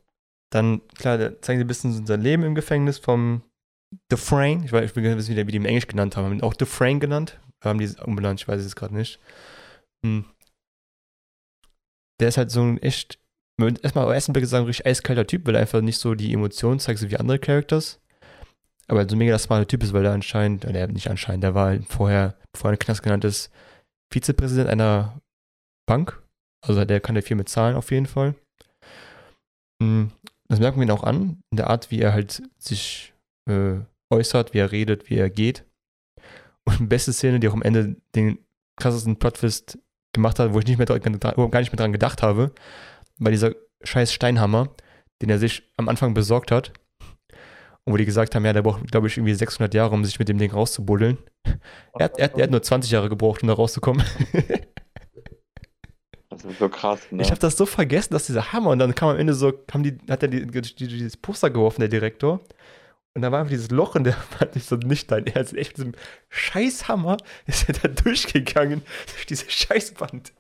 [0.52, 3.44] Dann, klar, da zeigen sie ein bisschen sein Leben im Gefängnis vom
[4.10, 4.66] Dufresne.
[4.66, 6.26] Ich weiß, ich will nicht wissen, wie die- im Englisch genannt haben.
[6.26, 7.40] Haben auch Dufresne genannt?
[7.64, 8.40] Haben die es umbenannt?
[8.42, 9.20] Ich weiß es gerade nicht.
[10.06, 10.26] Hm.
[12.20, 13.20] Der ist halt so ein echt,
[13.58, 17.00] erstmal ersten Blick sagen, richtig eiskalter Typ, weil er einfach nicht so die Emotionen zeigt,
[17.00, 18.00] so wie andere Characters.
[18.88, 21.78] Aber so ein mega smarter Typ ist, weil er anscheinend, er nicht anscheinend, der war
[21.88, 23.52] vorher, bevor er Knast genannt ist,
[24.14, 25.20] Vizepräsident einer
[25.88, 26.22] Bank.
[26.66, 28.36] Also der kann ja viel mit Zahlen auf jeden Fall.
[29.82, 30.12] Hm,
[30.48, 33.14] Das merken wir ihn auch an, in der Art, wie er halt sich
[33.50, 33.80] äh,
[34.12, 35.66] äußert, wie er redet, wie er geht.
[36.66, 38.40] Und die beste Szene, die auch am Ende den
[38.80, 39.80] krassesten Plotfist
[40.14, 42.52] gemacht hat, wo ich nicht mehr dran, gar nicht mehr dran gedacht habe,
[43.18, 44.76] war dieser scheiß Steinhammer,
[45.22, 46.74] den er sich am Anfang besorgt hat.
[47.84, 50.18] Und wo die gesagt haben, ja, der braucht, glaube ich, irgendwie 600 Jahre, um sich
[50.18, 51.20] mit dem Ding rauszubuddeln.
[51.98, 54.04] Er hat, er, hat, er hat nur 20 Jahre gebraucht, um da rauszukommen.
[56.36, 57.22] Das ist so krass, ne?
[57.22, 59.84] Ich habe das so vergessen, dass dieser Hammer und dann kam am Ende so, haben
[59.84, 62.42] die, hat er die, die, die, dieses Poster geworfen, der Direktor.
[63.14, 65.54] Und da war einfach dieses Loch und der war nicht so nicht dein Ernst.
[65.54, 65.94] Echt mit diesem
[66.30, 68.82] Scheißhammer ist er da durchgegangen
[69.14, 70.34] durch diese Scheißwand.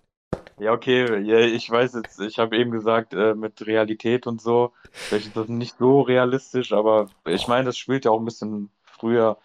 [0.57, 4.71] Ja, okay, ja, ich weiß jetzt, ich habe eben gesagt, äh, mit Realität und so,
[4.91, 8.69] vielleicht ist das nicht so realistisch, aber ich meine, das spielt ja auch ein bisschen
[8.83, 9.37] früher.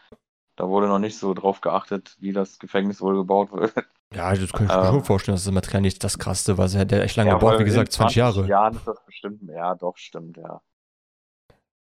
[0.57, 3.73] Da wurde noch nicht so drauf geachtet, wie das Gefängnis wohl gebaut wird.
[4.13, 4.87] Ja, das kann ich mir Ähm.
[4.87, 6.69] schon vorstellen, dass das Material nicht das krasseste war.
[6.69, 8.47] Der hat echt lange Ja, gebraucht, wie gesagt, in 20 Jahre.
[8.47, 10.61] Jahren ist das bestimmt, ja, doch, stimmt, ja.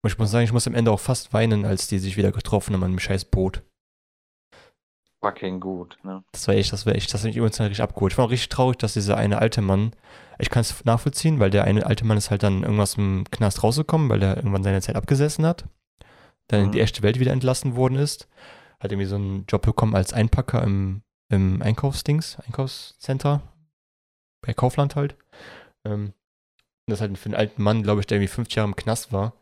[0.04, 2.32] Und ich muss sagen, ich muss am Ende auch fast weinen, als die sich wieder
[2.32, 3.64] getroffen haben an dem scheiß Boot.
[5.24, 6.24] Fucking gut, ne?
[6.34, 8.12] Das war echt, das war echt, das hat mich emotional richtig abgeholt.
[8.14, 9.94] Ich war auch richtig traurig, dass dieser eine alte Mann,
[10.38, 13.64] ich kann es nachvollziehen, weil der eine alte Mann ist halt dann irgendwas im Knast
[13.64, 15.64] rausgekommen, weil er irgendwann seine Zeit abgesessen hat,
[16.48, 16.84] dann in die Mhm.
[16.84, 18.28] echte Welt wieder entlassen worden ist,
[18.82, 23.42] hat irgendwie so einen Job bekommen als Einpacker im, im Einkaufsdings, Einkaufscenter,
[24.46, 25.16] bei Kaufland halt.
[25.86, 26.08] Ähm,
[26.86, 29.14] und das halt für einen alten Mann, glaube ich, der irgendwie 50 Jahre im Knast
[29.14, 29.34] war,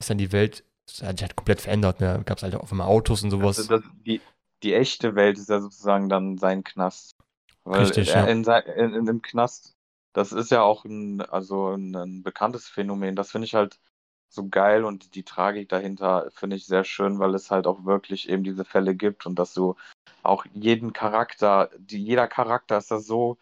[0.00, 2.00] ist dann die Welt, das hat sich halt komplett verändert.
[2.00, 2.08] Ne?
[2.08, 3.56] Da gab es halt auf einmal Autos und sowas.
[3.56, 4.20] Also das, die,
[4.64, 7.16] die echte Welt ist ja sozusagen dann sein Knast.
[7.64, 8.24] Weil Richtig, ja.
[8.26, 9.74] in, in, in dem Knast,
[10.12, 13.16] das ist ja auch ein, also ein, ein bekanntes Phänomen.
[13.16, 13.78] Das finde ich halt
[14.28, 18.28] so geil und die Tragik dahinter finde ich sehr schön, weil es halt auch wirklich
[18.28, 19.76] eben diese Fälle gibt und dass du
[20.22, 23.38] auch jeden Charakter, die, jeder Charakter ist da so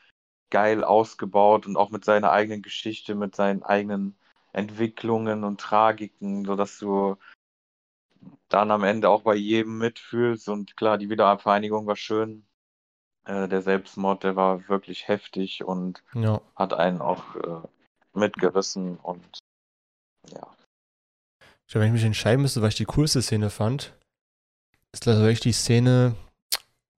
[0.50, 4.16] geil ausgebaut und auch mit seiner eigenen Geschichte, mit seinen eigenen
[4.52, 7.16] Entwicklungen und Tragiken, sodass du
[8.48, 10.48] dann am Ende auch bei jedem mitfühlst.
[10.48, 12.44] Und klar, die Wiedervereinigung war schön.
[13.24, 16.40] Äh, der Selbstmord, der war wirklich heftig und ja.
[16.56, 18.96] hat einen auch äh, mitgerissen.
[18.96, 19.38] Und
[20.28, 20.46] ja,
[21.66, 23.94] Ich glaube, wenn ich mich entscheiden müsste, was ich die coolste Szene fand,
[24.92, 26.14] ist also wirklich die Szene,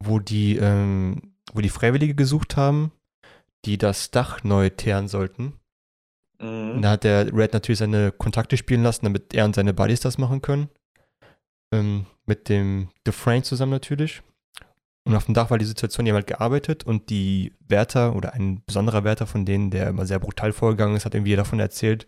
[0.03, 2.91] wo die, ähm, wo die Freiwillige gesucht haben,
[3.65, 5.55] die das Dach neu teeren sollten.
[6.41, 6.83] Und mhm.
[6.83, 10.19] da hat der Red natürlich seine Kontakte spielen lassen, damit er und seine Buddies das
[10.19, 10.69] machen können.
[11.75, 14.23] Ähm, mit dem Dufresne zusammen natürlich.
[15.07, 18.33] Und auf dem Dach war die Situation, die haben halt gearbeitet und die Wärter oder
[18.33, 22.07] ein besonderer Wärter von denen, der immer sehr brutal vorgegangen ist, hat irgendwie davon erzählt,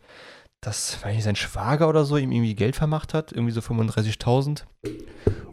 [0.62, 4.62] dass, nicht, sein Schwager oder so ihm irgendwie Geld vermacht hat, irgendwie so 35.000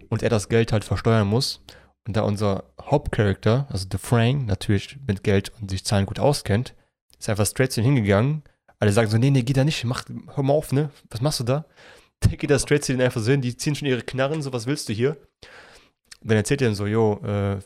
[0.09, 1.61] und er das Geld halt versteuern muss.
[2.07, 6.75] Und da unser Hauptcharakter, also Dufresne, natürlich mit Geld und sich Zahlen gut auskennt,
[7.19, 8.43] ist einfach straight zu ihm hingegangen.
[8.79, 10.89] Alle sagen so, nee, nee, geh da nicht, mach, hör mal auf, ne?
[11.09, 11.65] Was machst du da?
[12.29, 14.53] Der geht da straight zu denen einfach so hin, die ziehen schon ihre Knarren, so,
[14.53, 15.17] was willst du hier?
[16.21, 17.59] Und dann erzählt er dann so, jo, äh,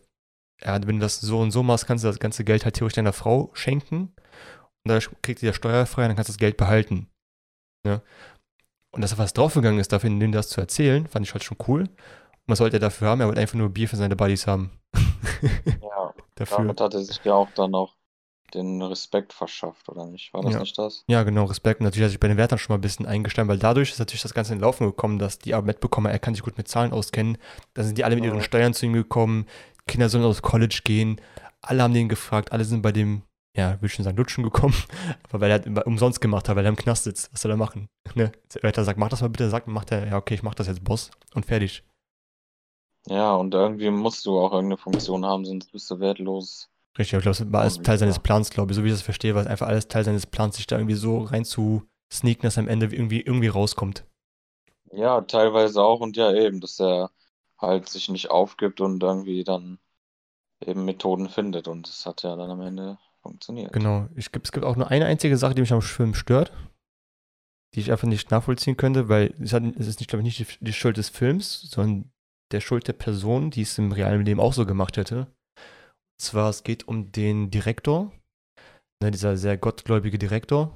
[0.63, 2.95] ja, wenn du das so und so machst, kannst du das ganze Geld halt theoretisch
[2.95, 4.13] deiner Frau schenken.
[4.83, 7.09] Und dann kriegt ihr das steuerfrei und dann kannst du das Geld behalten.
[7.85, 8.01] Ne?
[8.91, 11.57] Und dass er was draufgegangen ist, dafür denen das zu erzählen, fand ich halt schon
[11.67, 11.81] cool.
[11.81, 13.21] Und was wollte er dafür haben?
[13.21, 14.71] Er wollte einfach nur Bier für seine Buddies haben.
[14.95, 16.57] ja, dafür.
[16.57, 17.95] damit hat er sich ja auch dann auch
[18.53, 20.33] den Respekt verschafft, oder nicht?
[20.33, 20.59] War das Ja.
[20.59, 21.03] nicht das?
[21.07, 21.79] Ja, genau, Respekt.
[21.79, 23.99] Und natürlich hat sich bei den Wärtern schon mal ein bisschen eingestanden, weil dadurch ist
[23.99, 26.91] natürlich das Ganze in Laufen gekommen, dass die mitbekommen, er kann sich gut mit Zahlen
[26.91, 27.37] auskennen.
[27.73, 28.41] Da sind die alle mit ihren.
[28.41, 29.45] Steuern zu ihm gekommen.
[29.87, 31.19] Kinder sollen aus College gehen.
[31.61, 32.51] Alle haben den gefragt.
[32.51, 33.23] Alle sind bei dem,
[33.55, 34.75] ja, würde ich schon sagen, Lutschen gekommen.
[35.29, 37.31] Aber weil er halt umsonst gemacht hat, weil er im Knast sitzt.
[37.33, 37.87] Was soll er machen?
[38.15, 38.31] Ne?
[38.53, 39.49] Der Wärter sagt, mach das mal bitte.
[39.49, 41.11] Sagt, macht er, ja, okay, ich mach das jetzt, Boss.
[41.33, 41.83] Und fertig.
[43.09, 46.69] Ja, und irgendwie musst du auch irgendeine Funktion haben, sonst bist du wertlos.
[46.97, 48.19] Richtig, aber ich glaube, das war alles Irgendwie, Teil seines.
[48.19, 48.75] Plans, glaube ich.
[48.75, 50.95] So wie ich das verstehe, war es einfach alles Teil seines Plans, sich da irgendwie
[50.95, 54.05] so rein zu sneaken, dass er am Ende irgendwie, irgendwie rauskommt.
[54.91, 57.11] Ja, teilweise auch und ja eben, dass er
[57.57, 59.79] halt sich nicht aufgibt und irgendwie dann
[60.65, 63.73] eben Methoden findet und das hat ja dann am Ende funktioniert.
[63.73, 64.07] Genau.
[64.15, 66.51] Ich, es gibt auch nur eine einzige Sache, die mich am Film stört,
[67.75, 70.39] die ich einfach nicht nachvollziehen könnte, weil es, hat, es ist nicht, glaube ich, nicht
[70.39, 72.11] die, die Schuld des Films, sondern
[72.51, 75.27] der Schuld der Person, die es im realen Leben auch so gemacht hätte.
[76.17, 78.11] Und zwar, es geht um den Direktor,
[79.03, 80.75] ne, dieser sehr gottgläubige Direktor,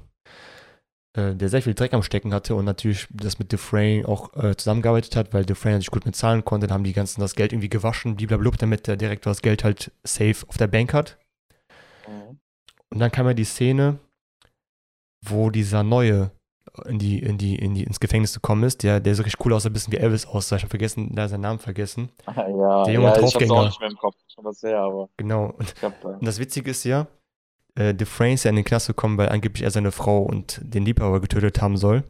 [1.17, 4.55] äh, der sehr viel Dreck am Stecken hatte und natürlich das mit Dufresne auch äh,
[4.55, 7.53] zusammengearbeitet hat, weil Dufresne natürlich gut mit Zahlen konnte, dann haben die ganzen das Geld
[7.53, 11.17] irgendwie gewaschen, blablabla, damit der Direktor das Geld halt safe auf der Bank hat.
[12.07, 12.39] Mhm.
[12.89, 13.99] Und dann kam ja die Szene,
[15.25, 16.31] wo dieser Neue
[16.85, 19.53] in die, in die, in die, ins Gefängnis gekommen ist, der, der so richtig cool
[19.53, 20.55] aussah, ein bisschen wie Elvis aussah.
[20.57, 22.09] Ich habe vergessen, da seinen Namen vergessen.
[22.25, 23.53] Ah, Ja, Der junge ja, ich hab's Draufgänger.
[23.53, 25.47] auch nicht mehr im Kopf, schon was her, aber Genau.
[25.57, 27.07] Und, hab und das Witzige ist ja,
[27.75, 30.85] äh, Dufresne ist ja in den Knast gekommen, weil angeblich er seine Frau und den
[30.85, 32.03] Liebhaber getötet haben soll.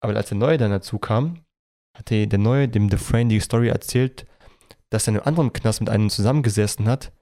[0.00, 1.44] Aber als der Neue dann dazu kam,
[1.94, 4.26] hat der Neue dem Dufresne die Story erzählt,
[4.90, 7.12] dass er in einem anderen Knast mit einem zusammengesessen hat,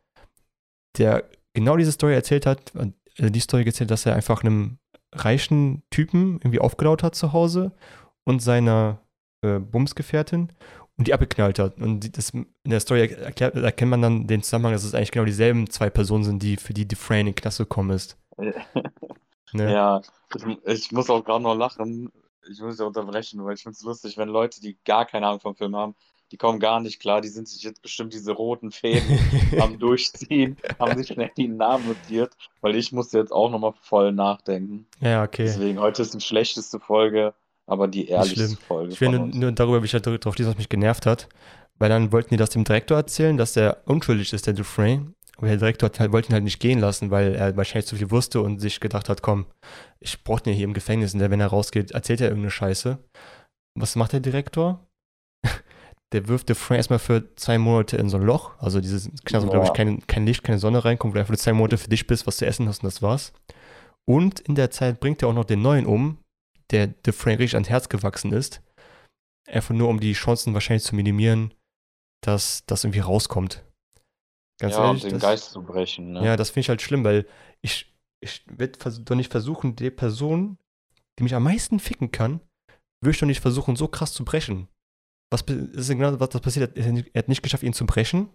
[0.99, 4.79] der genau diese Story erzählt hat, äh, die Story erzählt, dass er einfach einem
[5.17, 7.73] reichen Typen irgendwie aufgelaut hat zu Hause
[8.25, 9.01] und seiner
[9.43, 10.53] äh, Bumsgefährtin
[10.97, 11.79] und die abgeknallt hat.
[11.79, 15.13] Und die, das, in der Story erklärt, erkennt man dann den Zusammenhang, dass es eigentlich
[15.13, 18.19] genau dieselben zwei Personen sind, die für die Dufresne in den Knast gekommen ist.
[19.53, 19.73] Ne?
[19.73, 20.03] Ja,
[20.35, 22.13] ich, ich muss auch gerade noch lachen.
[22.51, 25.41] Ich muss ja unterbrechen, weil ich finde es lustig, wenn Leute, die gar keine Ahnung
[25.41, 25.95] vom Film haben,
[26.33, 29.19] die kommen gar nicht klar, die sind sich jetzt bestimmt diese roten Fäden
[29.61, 34.13] am Durchziehen, haben sich schnell die Namen notiert, weil ich muss jetzt auch nochmal voll
[34.13, 34.87] nachdenken.
[35.01, 35.45] ja, okay.
[35.45, 37.35] Deswegen, heute ist die schlechteste Folge,
[37.67, 38.57] aber die ehrlichste.
[38.57, 41.29] Folge Ich will nur, nur darüber, wie ich halt drauf schließen, was mich genervt hat.
[41.79, 45.13] Weil dann wollten die das dem Direktor erzählen, dass der unschuldig ist, der Dufresne.
[45.37, 47.97] Aber der Direktor hat halt, wollte ihn halt nicht gehen lassen, weil er wahrscheinlich zu
[47.97, 49.45] viel wusste und sich gedacht hat, komm,
[50.01, 51.13] ich brauche den hier im Gefängnis.
[51.13, 52.99] Und der, wenn er rausgeht, erzählt er irgendeine Scheiße.
[53.75, 54.86] Was macht der Direktor?
[56.13, 58.57] Der wirft Dufresne erstmal für zwei Monate in so ein Loch.
[58.59, 61.37] Also dieses Knast, wo, glaube ich, kein, kein Licht, keine Sonne reinkommt, wo du einfach
[61.37, 63.33] zwei Monate für dich bist, was zu essen hast und das war's.
[64.09, 66.19] Und in der Zeit bringt er auch noch den Neuen um,
[66.71, 68.63] der Dufresne richtig ans Herz gewachsen ist.
[69.49, 71.53] Einfach nur, um die Chancen wahrscheinlich zu minimieren,
[72.25, 73.65] dass das irgendwie rauskommt.
[74.61, 76.13] Ganz ja, ehrlich, und den das, Geist zu brechen.
[76.13, 76.25] Ne?
[76.25, 77.27] ja, das finde ich halt schlimm, weil
[77.63, 80.59] ich, ich werde doch nicht versuchen, die Person,
[81.19, 82.41] die mich am meisten ficken kann,
[83.03, 84.69] würde ich doch nicht versuchen, so krass zu brechen.
[85.31, 86.77] Was ist denn genau, was das passiert?
[86.77, 86.85] Er
[87.15, 88.29] hat nicht- geschafft, ihn zu brechen.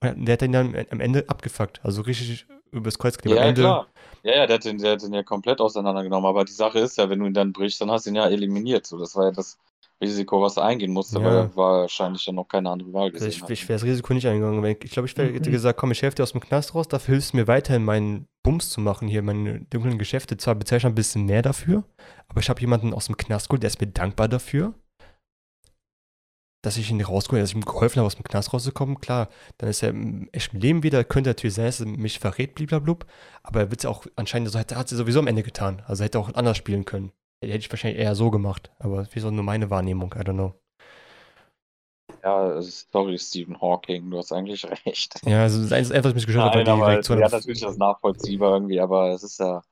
[0.00, 1.80] Und er- der hat ihn dann am Ende abgefuckt.
[1.84, 3.36] Also richtig übers Kreuz gelegt.
[3.38, 3.86] Ja, am Ende, klar.
[4.24, 6.26] Ja, ja, der hat, den, der hat den ja komplett auseinandergenommen.
[6.28, 8.26] Aber die Sache ist ja, wenn du ihn dann brichst, dann hast du ihn ja
[8.28, 8.86] eliminiert.
[8.86, 9.56] So, das war ja das
[10.02, 11.24] Risiko, was er eingehen musste, Ja.
[11.24, 14.12] weil er wahrscheinlich ja noch keine andere Wahl Also gesehen ich, ich wäre das Risiko
[14.14, 14.64] nicht eingegangen.
[14.82, 15.52] Ich glaube, ich hätte Mhm.
[15.52, 18.26] gesagt, komm, ich helfe dir aus dem Knast raus, dafür hilfst du mir weiterhin meinen
[18.44, 20.36] Bums zu machen hier, meine dunklen Geschäfte.
[20.36, 21.84] Zwar bezahle ich ein bisschen mehr dafür,
[22.28, 24.74] aber ich habe jemanden aus dem Knast geholt, der ist mir dankbar dafür,
[26.62, 29.00] dass ich ihn rausgeholt dass ich ihm geholfen habe, aus dem Knast rauszukommen.
[29.00, 32.54] Klar, dann ist er im echten Leben wieder, könnte natürlich sein, dass er mich verrät,
[32.54, 33.06] bliblablub,
[33.42, 35.82] aber er wird es auch anscheinend, so hat er sowieso am Ende getan.
[35.86, 37.12] Also hätte auch anders spielen können.
[37.42, 40.34] Hätte ich wahrscheinlich eher so gemacht, aber das ist auch nur meine Wahrnehmung, I don't
[40.34, 40.54] know.
[42.24, 45.20] Ja, sorry, Stephen Hawking, du hast eigentlich recht.
[45.24, 47.18] Ja, also das Einzige, was mich gestört hat, Nein, die aber Reaktion.
[47.20, 49.62] ja, natürlich ist das nachvollziehbar irgendwie, aber es ist ja,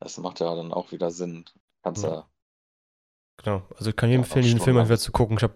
[0.00, 1.44] das macht ja dann auch wieder Sinn.
[1.82, 2.08] Kannst Ja.
[2.10, 2.28] ja,
[3.38, 3.62] Genau.
[3.76, 5.36] Also ich kann jedem empfehlen, diesen Film wieder zu gucken.
[5.36, 5.54] Ich habe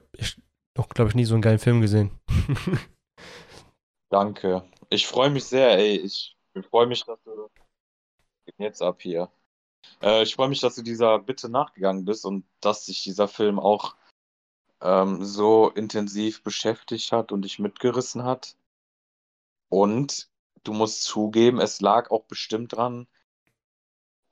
[0.76, 2.10] noch, glaube ich, nie so einen geilen Film gesehen.
[4.10, 4.64] danke.
[4.88, 5.96] Ich freue mich sehr, ey.
[5.96, 6.36] Ich
[6.70, 7.48] freue mich, dass du
[8.58, 9.30] jetzt ab hier.
[10.02, 13.58] Äh, ich freue mich, dass du dieser Bitte nachgegangen bist und dass sich dieser Film
[13.58, 13.96] auch
[14.80, 18.56] ähm, so intensiv beschäftigt hat und dich mitgerissen hat.
[19.68, 20.28] Und
[20.64, 23.06] du musst zugeben, es lag auch bestimmt dran,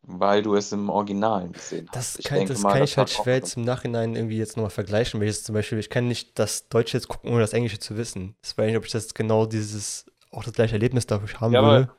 [0.09, 2.11] weil du es im Original gesehen hast.
[2.11, 4.57] Das Ich kann, das mal, kann das ich halt schwer jetzt im Nachhinein irgendwie jetzt
[4.57, 7.40] nochmal vergleichen, weil ich jetzt zum Beispiel, ich kann nicht das Deutsche jetzt gucken, ohne
[7.40, 8.37] das Englische zu wissen.
[8.42, 11.61] Das weiß nicht, ob ich das genau dieses, auch das gleiche Erlebnis dafür haben Ja,
[11.61, 11.90] würde.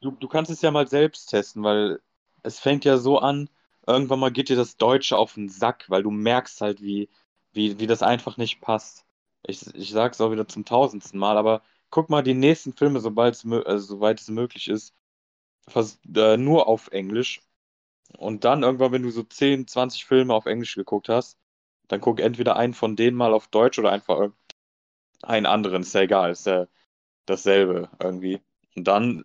[0.00, 2.00] Du, du kannst es ja mal selbst testen, weil
[2.42, 3.48] es fängt ja so an,
[3.86, 7.08] irgendwann mal geht dir das Deutsche auf den Sack, weil du merkst halt, wie,
[7.52, 9.04] wie, wie das einfach nicht passt.
[9.42, 13.34] Ich, ich sag's auch wieder zum tausendsten Mal, aber guck mal die nächsten Filme, sobald
[13.34, 14.94] es, also, soweit es möglich ist,
[15.74, 17.42] äh, nur auf Englisch.
[18.16, 21.38] Und dann irgendwann, wenn du so 10, 20 Filme auf Englisch geguckt hast,
[21.88, 24.30] dann guck entweder einen von denen mal auf Deutsch oder einfach
[25.22, 25.82] einen anderen.
[25.82, 26.66] Ist ja egal, ist ja
[27.26, 28.40] dasselbe irgendwie.
[28.74, 29.24] Und dann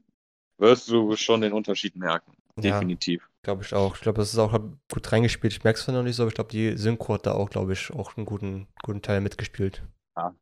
[0.57, 2.33] wirst du schon den Unterschied merken.
[2.57, 2.73] Ja.
[2.73, 3.29] Definitiv.
[3.43, 3.95] Glaube ich auch.
[3.95, 4.51] Ich glaube, das ist auch
[4.91, 5.53] gut reingespielt.
[5.53, 7.73] Ich merke es noch nicht so, aber ich glaube, die Synchro hat da auch, glaube
[7.73, 9.83] ich, auch einen guten, guten Teil mitgespielt.
[10.15, 10.35] Ja.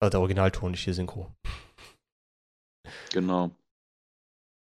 [0.00, 1.32] Also der Originalton, nicht die Synchro.
[3.12, 3.50] Genau.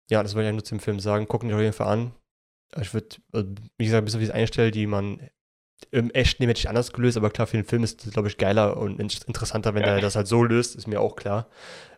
[0.10, 1.28] Ja, das wollte ich nur zum Film sagen.
[1.28, 2.12] Gucken euch auf jeden Fall an.
[2.80, 3.16] Ich würde,
[3.78, 5.20] wie gesagt, bis auf diese eine Stelle, die man
[5.92, 8.28] im echten Leben hätte ich anders gelöst, aber klar, für den Film ist es, glaube
[8.28, 9.90] ich, geiler und interessanter, wenn Ja.
[9.96, 11.50] er das halt so löst, ist mir auch klar.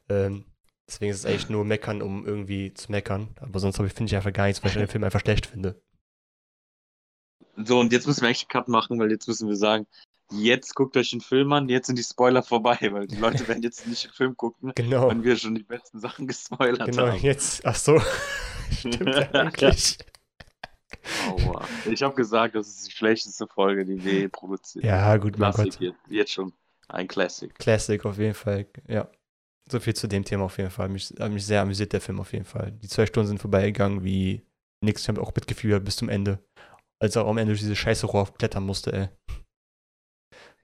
[0.10, 0.46] Ähm,
[0.88, 3.36] deswegen ist es echt nur meckern, um irgendwie zu meckern.
[3.40, 5.82] Aber sonst finde ich einfach gar nichts, weil ich den Film einfach schlecht finde.
[7.56, 9.88] So, und jetzt müssen wir einen Cut machen, weil jetzt müssen wir sagen,
[10.32, 13.64] jetzt guckt euch den Film an, jetzt sind die Spoiler vorbei, weil die Leute werden
[13.64, 15.10] jetzt nicht den Film gucken, Genau.
[15.10, 17.20] wenn wir schon die besten Sachen gespoilert Genau, haben.
[17.22, 17.66] jetzt.
[17.66, 18.00] Ach so.
[18.72, 19.98] Stimmt ja eigentlich.
[21.30, 21.66] Aua.
[21.90, 25.54] Ich habe gesagt, das ist die schlechteste Folge, die wir je produziert Ja, gut, mein
[25.54, 25.82] Klassik Gott.
[25.82, 26.54] jetzt, jetzt schon.
[26.90, 27.54] Ein Classic.
[27.56, 28.66] Classic auf jeden Fall.
[28.88, 29.10] Ja.
[29.70, 30.88] So viel zu dem Thema auf jeden Fall.
[30.88, 32.72] Mich, hat mich sehr amüsiert, der Film auf jeden Fall.
[32.72, 34.42] Die zwei Stunden sind vorbeigegangen wie
[34.82, 35.02] nix.
[35.02, 36.40] Ich habe auch mitgefühlt bis zum Ende.
[37.00, 39.10] Als er am Ende durch diese scheiße Rohr klettern musste, ey.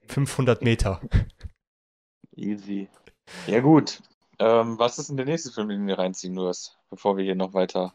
[0.08, 1.00] 500 Meter.
[2.36, 2.88] Easy.
[3.46, 4.02] Ja, gut.
[4.38, 7.54] Ähm, was ist denn der nächste Film, den wir reinziehen wirst, bevor wir hier noch
[7.54, 7.94] weiter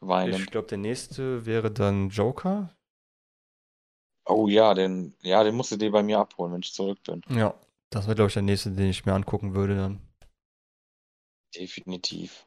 [0.00, 0.34] weinen?
[0.34, 2.74] Ich glaube, der nächste wäre dann Joker.
[4.26, 7.22] Oh ja, den, ja, den musst du dir bei mir abholen, wenn ich zurück bin.
[7.30, 7.54] Ja.
[7.90, 10.00] Das wäre, glaube ich, der nächste, den ich mir angucken würde dann.
[11.54, 12.46] Definitiv.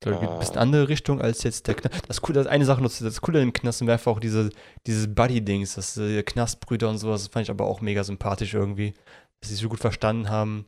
[0.00, 0.58] Glaube, geht ein bisschen Äh.
[0.58, 2.08] andere Richtung als jetzt der Knast.
[2.08, 4.50] Das Coole, das eine Sache noch, das Coole im Knast wäre einfach auch diese,
[4.86, 8.94] dieses Buddy-Dings, das äh, Knastbrüder und sowas, das fand ich aber auch mega sympathisch irgendwie.
[9.40, 10.66] Dass sie so gut verstanden haben.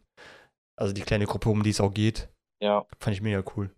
[0.76, 2.28] Also die kleine Gruppe, um die es auch geht,
[2.60, 3.70] Ja, fand ich mega cool.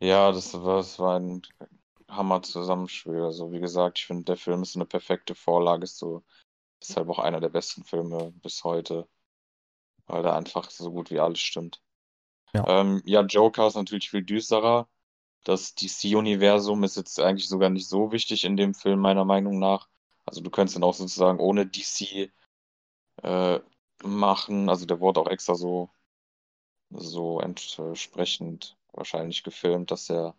[0.00, 1.42] ja, das war, das war ein
[2.08, 3.22] Hammer-Zusammenspiel.
[3.22, 6.24] Also, wie gesagt, ich finde, der Film ist eine perfekte Vorlage, ist so,
[6.82, 9.08] deshalb auch einer der besten Filme bis heute,
[10.08, 11.80] weil da einfach so gut wie alles stimmt.
[12.54, 12.64] Ja.
[12.66, 14.88] Ähm, ja, Joker ist natürlich viel düsterer.
[15.44, 19.88] Das DC-Universum ist jetzt eigentlich sogar nicht so wichtig in dem Film, meiner Meinung nach.
[20.26, 22.30] Also, du könntest ihn auch sozusagen ohne DC
[23.22, 23.60] äh,
[24.02, 24.68] machen.
[24.68, 25.90] Also, der wurde auch extra so,
[26.90, 30.34] so entsprechend wahrscheinlich gefilmt, dass er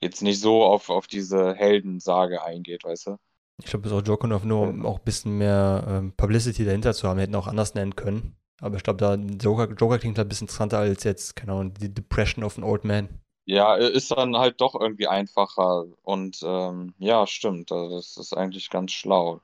[0.00, 3.16] jetzt nicht so auf, auf diese Heldensage eingeht, weißt du?
[3.58, 6.92] Ich glaube, es ist auch Joker nur, um auch ein bisschen mehr ähm, Publicity dahinter
[6.92, 7.16] zu haben.
[7.16, 8.36] Wir hätten auch anders nennen können.
[8.60, 11.74] Aber ich glaube, da Joker, Joker klingt halt ein bisschen interessanter als jetzt, keine Ahnung,
[11.74, 13.08] die Depression of an Old Man.
[13.44, 15.86] Ja, ist dann halt doch irgendwie einfacher.
[16.02, 17.70] Und ähm, ja, stimmt.
[17.70, 19.40] Also das ist eigentlich ganz schlau.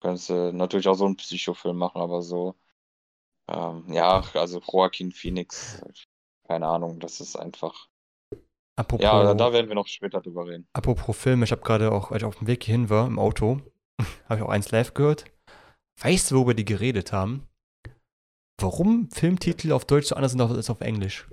[0.00, 2.56] Könntest du natürlich auch so einen Psychofilm machen, aber so.
[3.48, 5.82] Ähm, ja, also Joaquin Phoenix,
[6.48, 7.88] keine Ahnung, das ist einfach.
[8.76, 10.66] Apropos, Ja, da, da werden wir noch später drüber reden.
[10.74, 13.60] apropos Film, ich habe gerade auch, als ich auf dem Weg hierhin war, im Auto,
[14.28, 15.24] habe ich auch eins live gehört.
[16.00, 17.48] Weißt du, worüber die geredet haben?
[18.62, 21.28] Warum Filmtitel auf Deutsch so anders sind als auf Englisch?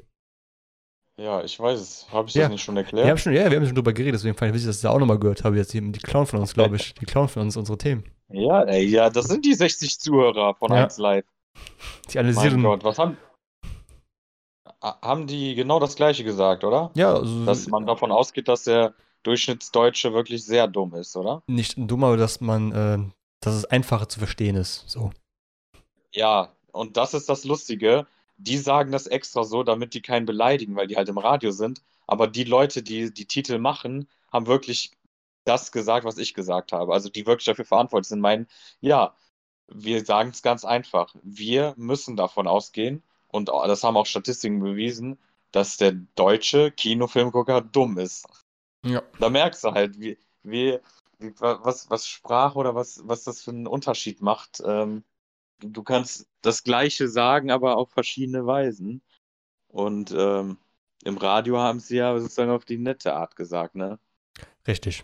[1.20, 2.08] Ja, ich weiß es.
[2.12, 2.44] Habe ich Ja.
[2.44, 3.08] das nicht schon Wir erklärt?
[3.10, 4.92] haben schon, ja, wir haben schon drüber geredet, deswegen fand ich wichtig, dass ich das
[4.92, 5.58] auch nochmal gehört habe.
[5.58, 6.94] Jetzt die, Clown von uns, glaube ich.
[7.00, 8.04] Die Clown von uns, unsere Themen.
[8.32, 10.84] Ja, ey, ja, das sind die 60 Zuhörer von Ja.
[10.84, 11.26] 1 Live.
[12.10, 12.63] Die Mein analysieren.
[12.63, 13.18] Gott, was haben.
[14.82, 16.92] Ha- Haben die genau das Gleiche gesagt, oder?
[16.96, 21.44] Ja, also Dass man davon ausgeht, dass der Durchschnittsdeutsche wirklich sehr dumm ist, oder?
[21.48, 22.98] nicht dumm, aber dass man, äh,
[23.42, 24.86] dass es einfacher zu verstehen ist.
[24.88, 25.12] So.
[26.13, 28.08] Ja, und das ist das Lustige.
[28.38, 31.82] Die sagen das extra so, damit die keinen beleidigen, weil die halt im Radio sind.
[32.08, 34.91] Aber die Leute, die die Titel machen, haben wirklich
[35.45, 36.93] das gesagt, was ich gesagt habe.
[36.93, 38.47] Also die wirklich dafür verantwortlich sind, meinen,
[38.82, 39.15] ja,
[39.67, 41.13] wir sagen es ganz einfach.
[41.21, 45.19] Wir müssen davon ausgehen, und das haben auch Statistiken bewiesen,
[45.51, 48.25] dass der deutsche Kinofilmgucker dumm ist.
[48.86, 49.03] Ja.
[49.19, 50.79] Da merkst du halt, wie, wie,
[51.19, 54.62] wie was, was Sprache oder was, was das für einen Unterschied macht.
[54.65, 55.03] Ähm,
[55.60, 59.02] du kannst das Gleiche sagen, aber auf verschiedene Weisen.
[59.67, 60.58] Und ähm,
[61.04, 64.00] im Radio haben sie ja sozusagen auf die nette Art gesagt, ne?
[64.67, 65.04] Richtig.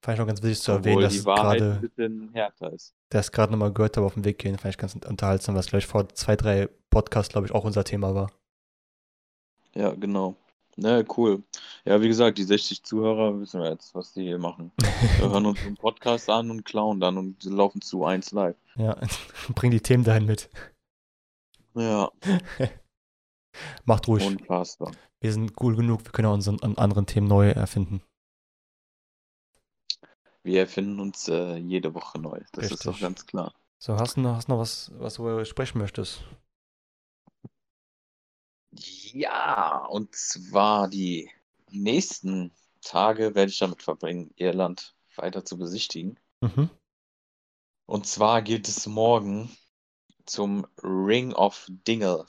[0.00, 2.72] Fand ich noch ganz wichtig zu erwähnen, dass die es Wahrheit ein gerade, bisschen härter
[2.72, 2.94] ist.
[3.08, 5.86] das gerade nochmal gehört habe auf dem Weg gehen, fand ich ganz unterhaltsam, was gleich
[5.86, 8.30] vor zwei, drei Podcasts, glaube ich, auch unser Thema war.
[9.74, 10.36] Ja, genau.
[10.76, 11.42] Ne, cool.
[11.84, 14.70] Ja, wie gesagt, die 60 Zuhörer wissen wir jetzt, was die hier machen.
[15.18, 18.56] Wir hören uns den Podcast an und klauen dann und laufen zu 1 live.
[18.76, 18.98] Ja,
[19.54, 20.50] bring die Themen dahin mit.
[21.74, 22.10] Ja,
[23.84, 24.24] Macht ruhig.
[24.26, 24.92] unfassbar.
[25.20, 28.02] wir sind cool genug, wir können auch unsere an anderen Themen neu erfinden.
[30.42, 32.40] Wir erfinden uns äh, jede Woche neu.
[32.52, 33.00] Das ist doch Richtig.
[33.00, 33.52] ganz klar.
[33.78, 36.24] So, hast du noch, hast noch was, was du sprechen möchtest?
[38.70, 41.30] Ja, und zwar die
[41.70, 42.52] nächsten
[42.82, 46.18] Tage werde ich damit verbringen, Irland weiter zu besichtigen.
[46.40, 46.70] Mhm.
[47.86, 49.50] Und zwar geht es morgen
[50.24, 52.26] zum Ring of Dingle.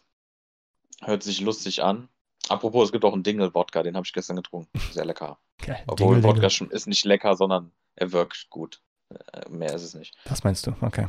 [1.02, 2.10] Hört sich lustig an.
[2.48, 4.80] Apropos, es gibt auch einen Dingle-Wodka, den habe ich gestern getrunken.
[4.92, 5.38] Sehr lecker.
[5.58, 5.84] Geil.
[5.88, 6.76] Obwohl Dingle, Wodka Dingle.
[6.76, 8.82] ist nicht lecker, sondern er wirkt gut.
[9.10, 10.16] Äh, Mehr ist es nicht.
[10.26, 10.76] Das meinst du?
[10.82, 11.08] Okay.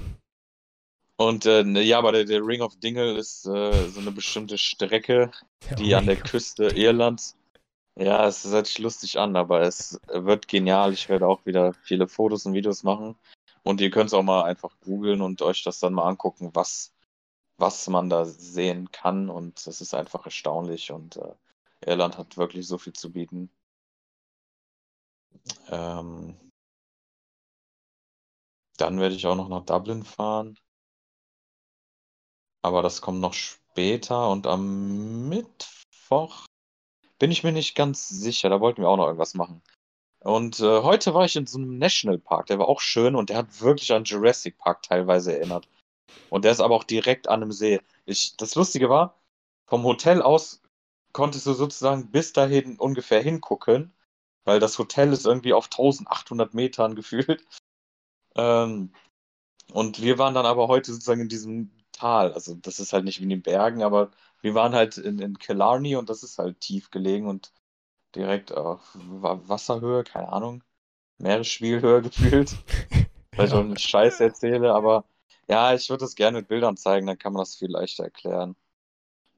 [1.16, 4.56] Und äh, ne, ja, aber der, der Ring of Dingle ist äh, so eine bestimmte
[4.56, 5.30] Strecke,
[5.78, 7.36] die an der Küste Irlands.
[7.96, 10.92] Ja, es hört sich lustig an, aber es wird genial.
[10.92, 13.16] Ich werde auch wieder viele Fotos und Videos machen.
[13.62, 16.94] Und ihr könnt es auch mal einfach googeln und euch das dann mal angucken, was,
[17.56, 19.30] was man da sehen kann.
[19.30, 20.90] Und das ist einfach erstaunlich.
[20.92, 21.34] Und äh,
[21.86, 23.50] Irland hat wirklich so viel zu bieten.
[25.68, 26.36] Ähm,
[28.76, 30.58] dann werde ich auch noch nach Dublin fahren.
[32.62, 36.46] Aber das kommt noch später und am Mittwoch
[37.18, 38.48] bin ich mir nicht ganz sicher.
[38.48, 39.62] Da wollten wir auch noch irgendwas machen.
[40.20, 43.38] Und äh, heute war ich in so einem Nationalpark, der war auch schön und der
[43.38, 45.68] hat wirklich an Jurassic Park teilweise erinnert.
[46.30, 47.80] Und der ist aber auch direkt an einem See.
[48.04, 49.14] Ich, das Lustige war,
[49.66, 50.60] vom Hotel aus
[51.12, 53.92] konntest du sozusagen bis dahin ungefähr hingucken,
[54.44, 57.44] weil das Hotel ist irgendwie auf 1800 Metern gefühlt.
[58.36, 58.92] Ähm,
[59.72, 62.32] und wir waren dann aber heute sozusagen in diesem Tal.
[62.32, 64.10] Also das ist halt nicht wie in den Bergen, aber
[64.40, 67.52] wir waren halt in, in Killarney und das ist halt tief gelegen und
[68.14, 70.64] direkt auf Wa- Wasserhöhe, keine Ahnung,
[71.18, 72.58] Meeresspielhöhe gefühlt.
[73.36, 75.04] Weil ich auch einen Scheiß erzähle, aber
[75.48, 78.56] ja, ich würde das gerne mit Bildern zeigen, dann kann man das viel leichter erklären.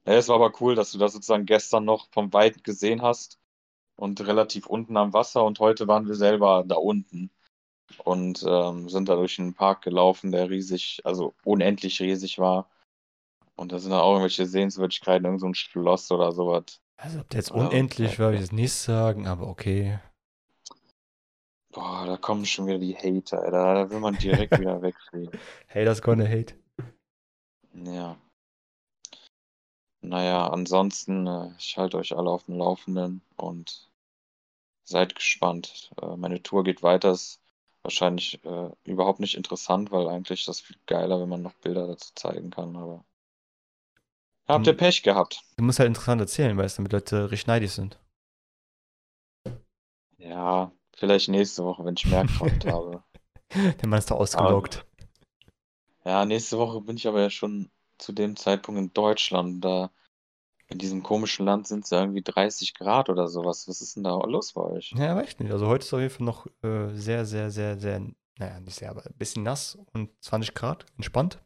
[0.05, 3.39] Ja, es war aber cool, dass du das sozusagen gestern noch vom Weit gesehen hast
[3.97, 7.31] und relativ unten am Wasser und heute waren wir selber da unten
[8.05, 12.69] und ähm, sind da durch einen Park gelaufen, der riesig, also unendlich riesig war.
[13.55, 16.81] Und da sind dann auch irgendwelche Sehenswürdigkeiten, irgend so ein Schloss oder sowas.
[17.03, 19.99] Also, ob der jetzt unendlich war, will ich jetzt nicht sagen, aber okay.
[21.71, 23.49] Boah, da kommen schon wieder die Hater, ey.
[23.49, 25.39] Da, will man direkt wieder wegfliegen.
[25.67, 26.53] Haters gonna hate.
[27.73, 28.17] Ja.
[30.01, 33.89] Naja, ansonsten, äh, ich halte euch alle auf dem Laufenden und
[34.83, 35.89] seid gespannt.
[35.99, 37.13] Äh, meine Tour geht weiter.
[37.13, 37.41] Ist
[37.81, 42.11] wahrscheinlich äh, überhaupt nicht interessant, weil eigentlich das viel geiler, wenn man noch Bilder dazu
[42.13, 42.75] zeigen kann.
[42.75, 43.03] Aber
[44.53, 44.77] habt ihr Hm.
[44.77, 45.41] Pech gehabt?
[45.57, 47.99] Du musst halt interessant erzählen, weil es damit Leute richtig neidisch sind.
[50.19, 53.03] Ja, vielleicht nächste Woche, wenn ich mehr Kraft habe.
[53.81, 54.85] Der Mann ist da ausgeloggt.
[56.05, 59.65] Ja, nächste Woche bin ich aber ja schon zu dem Zeitpunkt in Deutschland.
[59.65, 59.91] Da
[60.69, 63.67] in diesem komischen Land sind es ja irgendwie 30 Grad oder sowas.
[63.67, 64.97] Was ist denn da los bei euch?
[64.97, 65.51] Ja, weiß ich nicht.
[65.51, 67.99] Also heute ist auf jeden Fall noch äh, sehr, sehr, sehr, sehr,
[68.37, 71.41] naja, nicht sehr, aber ein bisschen nass und 20 Grad, entspannt.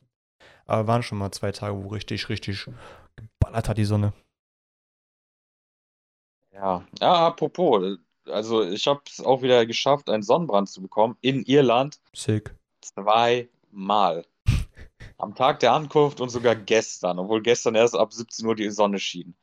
[0.66, 2.68] Aber waren schon mal zwei Tage, wo richtig, richtig
[3.16, 4.14] geballert hat die Sonne.
[6.52, 7.98] Ja, ja, apropos,
[8.28, 12.56] also ich habe es auch wieder geschafft, einen Sonnenbrand zu bekommen in Irland Sick.
[12.82, 14.26] zweimal.
[15.18, 19.00] Am Tag der Ankunft und sogar gestern, obwohl gestern erst ab 17 Uhr die Sonne
[19.00, 19.36] schien.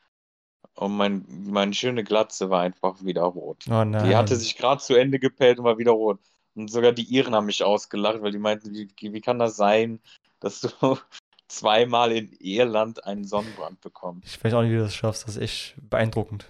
[0.75, 3.65] Und mein, meine schöne Glatze war einfach wieder rot.
[3.69, 4.09] Oh nein.
[4.09, 6.19] Die hatte sich gerade zu Ende gepellt und war wieder rot.
[6.55, 10.01] Und sogar die Iren haben mich ausgelacht, weil die meinten, wie, wie kann das sein,
[10.43, 10.99] dass du
[11.49, 14.27] zweimal in Irland einen Sonnenbrand bekommst?
[14.27, 15.27] Ich weiß auch nicht, wie du das schaffst.
[15.27, 16.47] Das ist echt beeindruckend.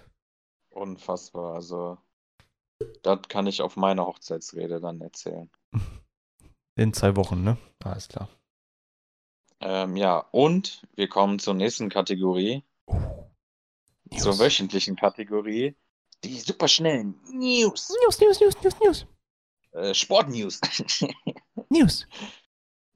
[0.69, 1.55] Unfassbar.
[1.55, 1.97] Also,
[3.03, 5.49] das kann ich auf meiner Hochzeitsrede dann erzählen.
[6.75, 7.57] In zwei Wochen, ne?
[7.83, 8.29] Alles klar.
[9.59, 12.63] Ähm, ja, und wir kommen zur nächsten Kategorie,
[14.17, 15.75] zur wöchentlichen Kategorie.
[16.23, 17.93] Die superschnellen News.
[18.03, 19.05] News, News, News, News, News.
[19.71, 20.59] Äh, Sportnews.
[21.69, 22.07] News.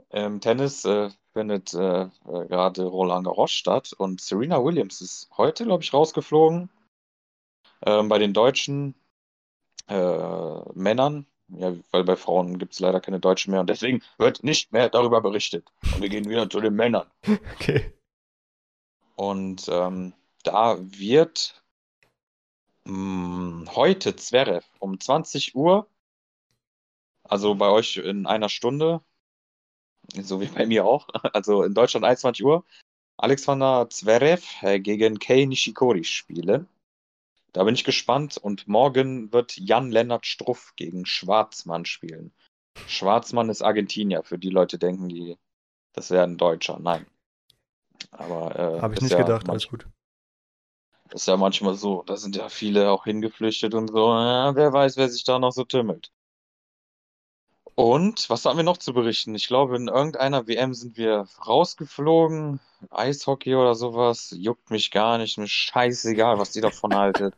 [0.10, 2.10] Im Tennis äh, findet äh, äh,
[2.48, 6.70] gerade Roland Garros statt und Serena Williams ist heute, glaube ich, rausgeflogen.
[7.86, 8.96] Ähm, bei den deutschen
[9.88, 14.44] äh, Männern, ja, weil bei Frauen gibt es leider keine Deutschen mehr und deswegen wird
[14.44, 15.72] nicht mehr darüber berichtet.
[15.94, 17.08] Und wir gehen wieder zu den Männern.
[17.56, 17.94] Okay.
[19.16, 21.64] Und ähm, da wird
[22.86, 25.88] mh, heute Zverev um 20 Uhr,
[27.24, 29.02] also bei euch in einer Stunde,
[30.14, 32.66] so wie bei mir auch, also in Deutschland 21 Uhr,
[33.18, 36.68] Alexander Zverev äh, gegen Kei Nishikori spielen.
[37.54, 38.38] Da bin ich gespannt.
[38.38, 42.32] Und morgen wird Jan-Lennart Struff gegen Schwarzmann spielen.
[42.88, 45.38] Schwarzmann ist Argentinier, für die Leute denken, die,
[45.94, 46.78] das wäre ein Deutscher.
[46.80, 47.08] Nein.
[48.12, 49.50] Aber äh, Habe ich nicht ja gedacht.
[49.50, 49.88] Alles gut.
[51.12, 52.04] ist ja manchmal so.
[52.04, 54.14] Da sind ja viele auch hingeflüchtet und so.
[54.14, 56.12] Ja, wer weiß, wer sich da noch so tümmelt.
[57.80, 59.36] Und was haben wir noch zu berichten?
[59.36, 62.60] Ich glaube, in irgendeiner WM sind wir rausgeflogen.
[62.90, 64.34] Eishockey oder sowas.
[64.36, 65.38] Juckt mich gar nicht.
[65.38, 67.36] Mir scheißegal, was die davon haltet.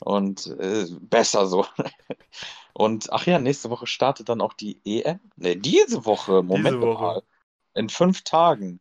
[0.00, 1.66] Und äh, besser so.
[2.72, 5.20] Und ach ja, nächste Woche startet dann auch die EM.
[5.36, 6.42] Ne, diese Woche.
[6.42, 7.02] Moment Diese Woche.
[7.02, 7.22] mal.
[7.74, 8.80] In fünf Tagen.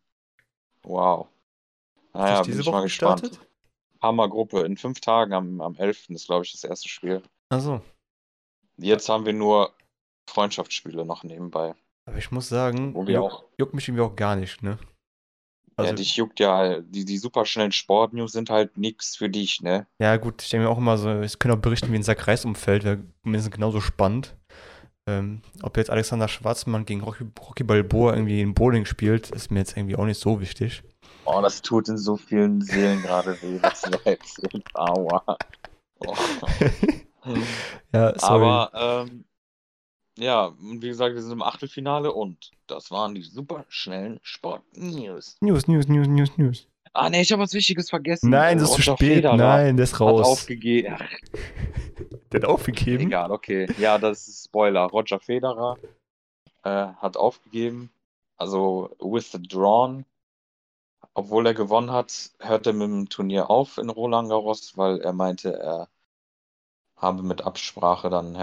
[0.81, 1.27] Wow.
[2.13, 3.21] Naja, bin diese ich mal Woche gespannt.
[3.21, 3.47] gestartet?
[4.01, 4.61] Hammergruppe.
[4.61, 6.09] In fünf Tagen am, am 11.
[6.09, 7.21] ist, glaube ich, das erste Spiel.
[7.49, 7.79] Achso.
[8.77, 9.71] Jetzt haben wir nur
[10.29, 11.75] Freundschaftsspiele noch nebenbei.
[12.05, 14.77] Aber ich muss sagen, Wo wir juck, auch juckt mich irgendwie auch gar nicht, ne?
[15.77, 19.87] Ja, Also, dich juckt ja, die, die superschnellen Sportnews sind halt nichts für dich, ne?
[19.99, 22.27] ja gut, ich denke mir auch immer so, ich könnte auch berichten, wie ein Sack
[22.27, 24.35] Reis umfällt, wäre mindestens genauso spannend.
[25.07, 29.59] Ähm, ob jetzt Alexander Schwarzmann gegen Rocky, Rocky Balboa irgendwie in Bowling spielt, ist mir
[29.59, 30.83] jetzt irgendwie auch nicht so wichtig.
[31.25, 34.63] Oh, das tut in so vielen Seelen gerade weh, was du da erzählt.
[34.73, 35.23] Aua.
[35.99, 36.15] Oh.
[37.93, 38.45] Ja, sorry.
[38.45, 39.25] Aber, ähm,
[40.19, 45.37] ja, und wie gesagt, wir sind im Achtelfinale und das waren die superschnellen Sportnews.
[45.41, 46.67] News, News, News, News, News.
[46.93, 48.29] Ah, ne, ich habe was Wichtiges vergessen.
[48.29, 48.97] Nein, das ist zu spät.
[49.15, 50.25] Federer Nein, der ist Hat raus.
[50.27, 50.95] aufgegeben.
[50.99, 51.09] Ach,
[52.31, 53.07] Der hat aufgegeben.
[53.07, 53.67] Egal, okay.
[53.79, 54.81] Ja, das ist Spoiler.
[54.85, 55.77] Roger Federer
[56.63, 57.91] äh, hat aufgegeben,
[58.37, 60.05] also withdrawn.
[61.13, 65.13] Obwohl er gewonnen hat, hört er mit dem Turnier auf in Roland Garros, weil er
[65.13, 65.89] meinte, er
[66.95, 68.35] habe mit Absprache dann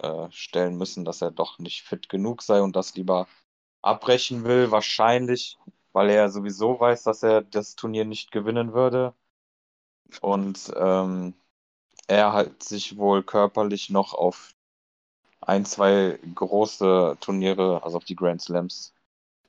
[0.00, 3.26] herausstellen müssen, dass er doch nicht fit genug sei und das lieber
[3.82, 4.70] abbrechen will.
[4.72, 5.58] Wahrscheinlich,
[5.92, 9.14] weil er sowieso weiß, dass er das Turnier nicht gewinnen würde.
[10.20, 11.34] Und ähm,
[12.08, 14.54] er halt sich wohl körperlich noch auf
[15.40, 18.94] ein, zwei große Turniere, also auf die Grand Slams,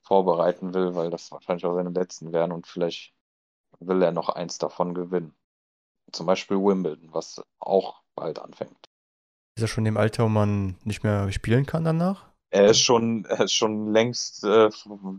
[0.03, 3.13] vorbereiten will, weil das wahrscheinlich auch seine letzten wären und vielleicht
[3.79, 5.35] will er noch eins davon gewinnen.
[6.13, 8.86] Zum Beispiel Wimbledon, was auch bald anfängt.
[9.57, 12.27] Ist er schon im Alter, wo man nicht mehr spielen kann danach?
[12.51, 14.69] Er ist schon, er ist schon längst äh,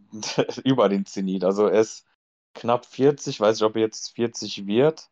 [0.64, 1.42] über den Zenit.
[1.42, 2.06] Also er ist
[2.54, 5.10] knapp 40, weiß nicht, ob er jetzt 40 wird,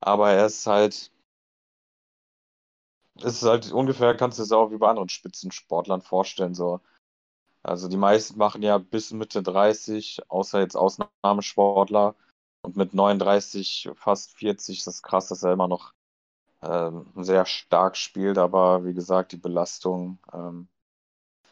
[0.00, 1.10] aber er ist halt,
[3.22, 6.82] ist halt ungefähr, kannst du es auch wie bei anderen Spitzensportlern vorstellen, so.
[7.62, 12.16] Also die meisten machen ja bis Mitte 30, außer jetzt Ausnahmesportler.
[12.60, 15.94] Und mit 39, fast 40, ist das krass, dass er immer noch
[16.62, 20.68] ähm, sehr stark spielt, aber wie gesagt, die Belastung ähm,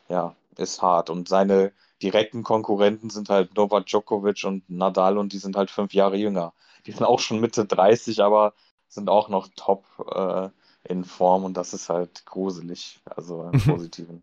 [0.09, 1.11] ja, ist hart.
[1.11, 5.95] Und seine direkten Konkurrenten sind halt Novak Djokovic und Nadal und die sind halt fünf
[5.95, 6.55] Jahre jünger.
[6.87, 8.55] Die sind auch schon Mitte 30, aber
[8.89, 9.85] sind auch noch top
[10.15, 10.51] äh,
[10.93, 13.61] in Form und das ist halt gruselig, also im Mhm.
[13.61, 14.23] Positiven.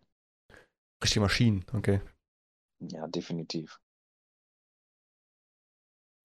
[1.03, 2.01] Richtige Maschinen, okay.
[2.79, 3.79] Ja, definitiv.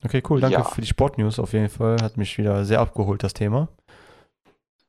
[0.04, 0.40] Okay, cool.
[0.40, 0.64] Danke Ja.
[0.64, 2.02] für die Sportnews auf jeden Fall.
[2.02, 3.68] Hat mich wieder sehr abgeholt, das Thema.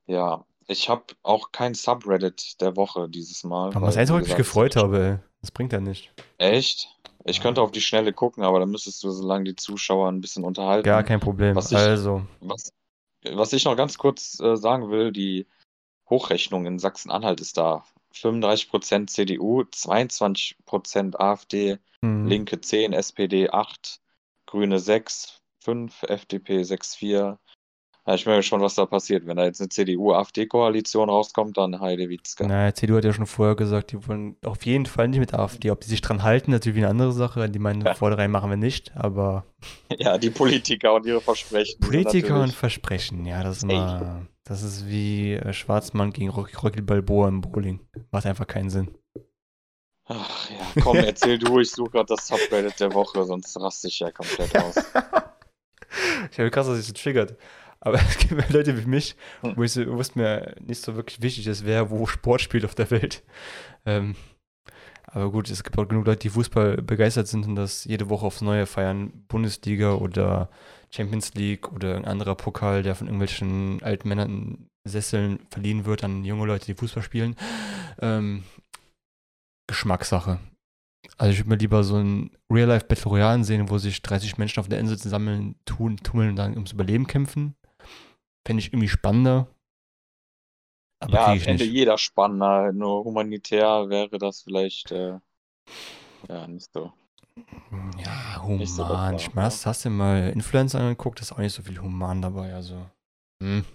[0.09, 3.75] Ja, ich habe auch kein Subreddit der Woche dieses Mal.
[3.75, 5.23] Aber das weil, Einzige, wie was ich mich gefreut habe.
[5.41, 6.11] Das bringt ja nicht.
[6.39, 6.89] Echt?
[7.25, 10.43] Ich könnte auf die Schnelle gucken, aber dann müsstest du, solange die Zuschauer ein bisschen
[10.43, 10.85] unterhalten.
[10.85, 11.55] Gar kein Problem.
[11.55, 12.71] Was ich- Also, Was,
[13.23, 15.45] was ich noch ganz kurz äh, sagen will, die
[16.09, 17.83] Hochrechnung in Sachsen-Anhalt ist da.
[18.15, 24.01] 35% CDU, 22% AfD, hm, Linke 10, SPD 8,
[24.47, 27.37] Grüne 6, 5, FDP 6, 4.
[28.07, 29.27] Ja, ich bin gespannt, was da passiert.
[29.27, 32.47] Wenn da jetzt eine CDU-AfD-Koalition rauskommt, dann Heide Witzka.
[32.47, 35.69] naja, CDU hat ja schon vorher gesagt, die wollen auf jeden Fall nicht mit AfD.
[35.69, 37.47] Ob die sich dran halten, natürlich wie eine andere Sache.
[37.49, 37.93] Die meinen, Ja.
[37.93, 39.45] Vorderein machen wir nicht, aber
[39.97, 41.79] Ja, die Politiker und ihre Versprechen.
[41.81, 46.81] Politiker und Versprechen, ja, das ist immer, das ist wie äh, Schwarzmann gegen Rocky, Rocky
[46.81, 47.79] Balboa im Bowling.
[48.11, 48.89] Macht einfach keinen Sinn.
[50.05, 53.99] Ach ja, komm, erzähl du, ich suche gerade das Subreddit der Woche, sonst raste ich
[53.99, 54.75] ja komplett aus.
[56.31, 57.35] Ich habe krass, dass sich so triggert.
[57.81, 59.55] Aber es gibt ja Leute wie mich, Hm.
[59.55, 62.65] wo, ich so, wo es mir nicht so wirklich wichtig ist, wer wo Sport spielt
[62.65, 63.23] auf der Welt.
[63.85, 64.15] Ähm,
[65.05, 68.25] aber gut, es gibt auch genug Leute, die Fußball begeistert sind und das jede Woche
[68.25, 69.11] aufs Neue feiern.
[69.27, 70.49] Bundesliga oder
[70.91, 76.03] Champions League oder ein anderer Pokal, der von irgendwelchen alten Männern in Sesseln verliehen wird
[76.03, 77.35] an junge Leute, die Fußball spielen.
[77.99, 78.43] Ähm,
[79.67, 80.39] Geschmackssache.
[81.17, 84.59] Also ich würde mir lieber so ein Real-Life Battle Royale sehen, wo sich 30 Menschen
[84.59, 87.55] auf der Insel zusammen tun, tummeln und dann ums Überleben kämpfen.
[88.45, 89.47] Fände ich irgendwie spannender.
[91.01, 91.73] Aber Ja, ich fände nicht.
[91.73, 95.19] jeder spannender, nur humanitär wäre das vielleicht äh,
[96.29, 96.93] ja nicht so.
[97.97, 99.13] Ja, so human.
[99.13, 99.45] das ich meine, ne?
[99.45, 101.21] hast, hast du mal Influencer angeguckt?
[101.21, 102.53] ist auch nicht so viel human dabei.
[102.53, 102.89] Also,
[103.41, 103.65] hm.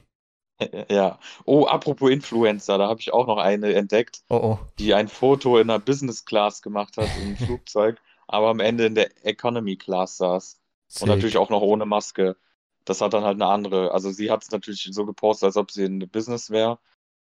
[0.90, 1.18] Ja.
[1.44, 4.58] Oh, apropos Influencer, da habe ich auch noch eine entdeckt, Oh, oh.
[4.78, 8.94] die ein Foto in einer Business Class gemacht hat im Flugzeug, aber am Ende in
[8.94, 10.60] der Economy Class saß.
[11.00, 11.08] Und Sick.
[11.08, 12.36] natürlich auch noch ohne Maske.
[12.84, 13.92] Das hat dann halt eine andere.
[13.92, 16.78] Also sie hat es natürlich so gepostet, als ob sie in Business wäre,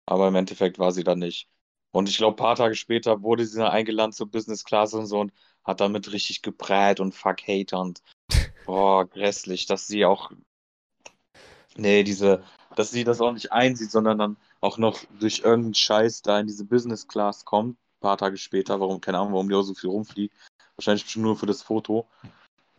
[0.07, 1.49] aber im Endeffekt war sie da nicht.
[1.91, 5.07] Und ich glaube, ein paar Tage später wurde sie dann eingeladen zur Business Class und
[5.07, 5.33] so und
[5.65, 8.03] hat damit richtig geprät und fuck Hater und
[8.67, 10.31] boah, grässlich, dass sie auch,
[11.77, 12.45] nee, diese,
[12.77, 16.47] dass sie das auch nicht einsieht, sondern dann auch noch durch irgendeinen Scheiß da in
[16.47, 19.75] diese Business Class kommt, ein paar Tage später, warum, keine Ahnung, warum die auch so
[19.75, 20.35] viel rumfliegt,
[20.77, 22.07] wahrscheinlich nur für das Foto,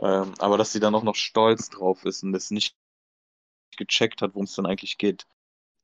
[0.02, 2.76] ähm, aber dass sie dann auch noch stolz drauf ist und das nicht
[3.78, 5.26] gecheckt hat, worum es dann eigentlich geht.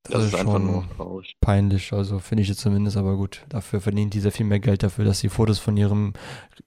[0.03, 1.35] Das, ist, einfach schon nur traurig.
[1.41, 3.43] peinlich, also finde ich jetzt zumindest, aber gut.
[3.49, 6.13] Dafür verdient die sehr viel mehr Geld dafür, dass sie Fotos von ihrem,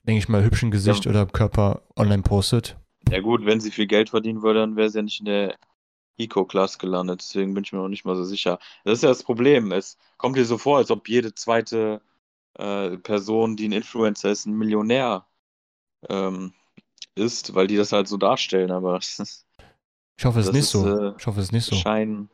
[0.02, 2.76] denke ich mal, hübschen Gesicht oder Körper online postet.
[3.10, 5.56] Ja gut, wenn sie viel Geld verdienen würde, dann wäre sie ja nicht in der
[6.18, 7.20] Eco-Class gelandet.
[7.20, 8.58] Deswegen bin ich mir noch nicht mal so sicher.
[8.84, 9.70] Das ist ja das Problem.
[9.70, 12.02] Es kommt dir so vor, als ob jede zweite
[12.54, 15.26] äh, Person, die ein Influencer ist, ein Millionär
[16.08, 16.54] ähm,
[17.14, 18.70] ist, weil die das halt so darstellen.
[18.70, 18.98] Aber
[20.18, 20.86] Ich hoffe, es ist nicht ist, so.
[20.86, 21.76] äh, Ich hoffe, es ist nicht so.
[21.76, 22.28] Schein,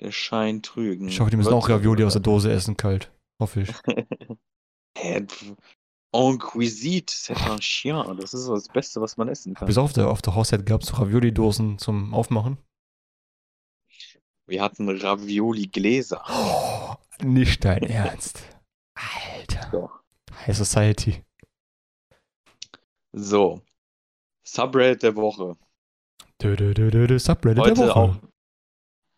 [0.00, 1.08] der Schein trügen.
[1.08, 2.22] Ich hoffe, die müssen Wird auch Ravioli aus der.
[2.22, 3.12] Dose essen, kalt.
[3.40, 3.68] Hoffe ich.
[4.98, 5.54] Hä, pf,
[6.14, 8.04] En cuisine, c'est un chien.
[8.20, 9.66] Das ist das Beste, was man essen kann.
[9.66, 12.58] Bis auf der, auf der Hochzeit gab es Ravioli-Dosen zum Aufmachen.
[14.46, 16.22] Wir hatten Ravioli-Gläser.
[16.28, 16.94] Oh,
[17.24, 18.42] nicht dein Ernst.
[18.94, 20.00] Alter.
[20.46, 21.24] High Society.
[23.12, 23.62] So.
[24.44, 25.56] Subreddit der Woche.
[26.40, 27.96] Dö, dö, dö, dö, dö, Subreddit der Heute Woche.
[27.96, 28.16] auch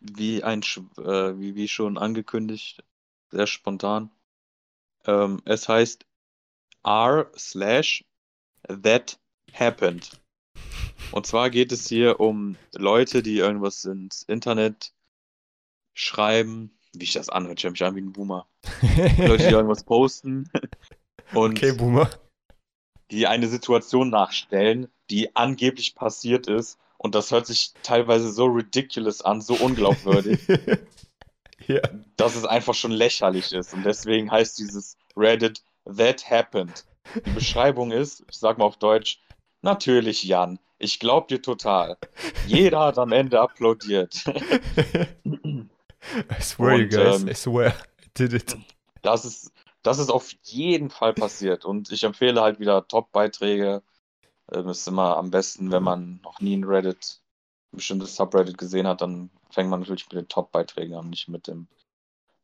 [0.01, 2.85] wie ein äh, wie, wie schon angekündigt,
[3.31, 4.11] sehr spontan.
[5.07, 6.05] Ähm, es heißt
[6.83, 8.05] r slash
[8.69, 9.19] that
[9.53, 10.21] happened.
[11.13, 14.93] Und zwar geht es hier um Leute, die irgendwas ins Internet
[15.95, 16.77] schreiben.
[16.93, 18.47] Wie ich das anhört, ich mich an wie ein Boomer.
[19.19, 20.51] Leute, die irgendwas posten
[21.33, 22.11] und okay, Boomer.
[23.11, 26.79] Die eine Situation nachstellen, die angeblich passiert ist.
[26.99, 30.41] Und das hört sich teilweise so ridiculous an, so unglaubwürdig,
[31.67, 31.81] ja.
[32.17, 33.75] dass es einfach schon lächerlich ist.
[33.75, 36.85] Und deswegen heißt dieses Reddit That Happened.
[37.27, 39.21] Die Beschreibung ist, ich sag mal auf Deutsch,
[39.61, 41.99] natürlich Jan, ich glaub dir total.
[42.47, 44.25] Jeder hat am Ende applaudiert.
[45.25, 47.23] I swear, you Und, guys.
[47.23, 47.69] ähm, I swear.
[48.03, 48.57] I did it.
[49.03, 49.53] Das ist,
[49.85, 51.65] das ist auf jeden Fall passiert.
[51.65, 53.83] Und ich empfehle halt wieder Top-Beiträge.
[54.51, 57.21] Ähm, ist immer am besten, wenn man noch nie ein Reddit,
[57.73, 61.47] ein bestimmtes Subreddit gesehen hat, dann fängt man natürlich mit den Top-Beiträgen an, nicht mit
[61.47, 61.69] den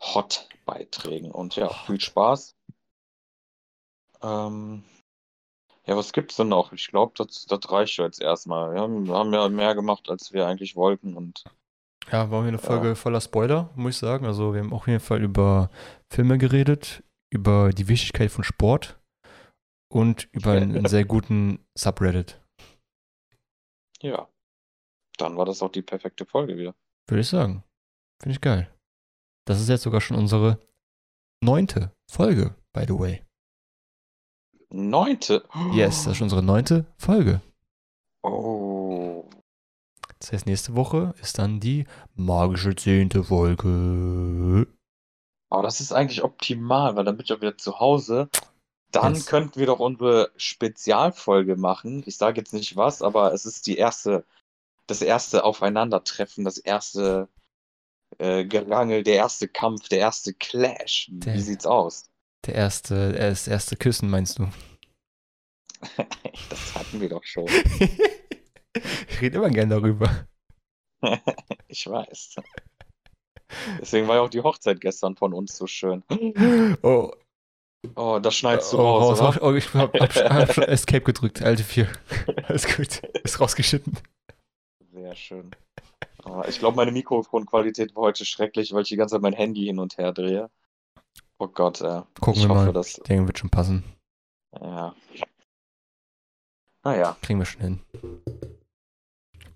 [0.00, 1.30] Hot-Beiträgen.
[1.30, 2.54] Und ja, viel Spaß.
[4.22, 4.84] Ähm,
[5.86, 6.72] ja, was gibt's denn noch?
[6.72, 8.74] Ich glaube, das, das reicht jetzt erstmal.
[8.74, 11.16] Wir haben, haben ja mehr gemacht, als wir eigentlich wollten.
[11.16, 11.44] Und
[12.12, 14.26] Ja, war mir eine Folge voller Spoiler, muss ich sagen.
[14.26, 15.70] Also wir haben auf jeden Fall über
[16.10, 17.02] Filme geredet,
[17.32, 19.00] über die Wichtigkeit von Sport
[19.92, 22.40] und über einen, einen sehr guten Subreddit,
[24.02, 24.28] ja,
[25.18, 26.74] dann war das auch die perfekte Folge wieder.
[27.08, 27.64] würde ich sagen.
[28.22, 28.72] Finde ich geil.
[29.46, 30.58] Das ist jetzt sogar schon unsere
[31.42, 33.22] neunte Folge, by the way.
[34.70, 35.44] Neunte.
[35.72, 37.40] Yes, das ist schon unsere neunte Folge.
[38.22, 39.28] Oh.
[40.18, 44.68] Das heißt, nächste Woche ist dann die magische zehnte Folge.
[45.50, 48.28] Aber das ist eigentlich optimal, weil dann bin ich auch wieder zu Hause.
[48.92, 49.26] Dann Yes.
[49.26, 52.02] könnten wir doch unsere Spezialfolge machen.
[52.06, 54.24] Ich sage jetzt nicht was, aber es ist die erste,
[54.86, 57.28] das erste Aufeinandertreffen, das erste
[58.18, 61.08] äh, Gerangel, der erste Kampf, der erste Clash.
[61.12, 62.04] Der- Wie sieht's aus?
[62.46, 64.48] Der erste, das erste Küssen, meinst du?
[66.48, 67.46] Das hatten wir doch schon.
[68.74, 70.26] ich rede immer gern darüber.
[71.68, 72.34] Ich weiß.
[73.80, 76.02] Deswegen war ja auch die Hochzeit gestern von uns so schön.
[76.82, 77.10] Oh,
[77.96, 79.26] Oh, das schneidest du oh, raus, raus, oder?
[79.28, 79.52] raus.
[79.52, 81.88] Oh, ich hab, hab, hab schon Escape gedrückt, alte vier.
[82.44, 82.98] Alles gut.
[83.24, 83.98] Ist rausgeschnitten.
[84.92, 85.50] Sehr schön.
[86.22, 89.64] Aber ich glaube, meine Mikrofonqualität war heute schrecklich, weil ich die ganze Zeit mein Handy
[89.64, 90.50] hin und her drehe.
[91.38, 92.72] Oh Gott, äh, Gucken ich wir hoffe, mal.
[92.72, 92.98] dass.
[92.98, 93.82] Ich denke, wird schon passen.
[94.60, 94.94] Ja.
[96.84, 97.80] Naja, Kriegen wir schon hin.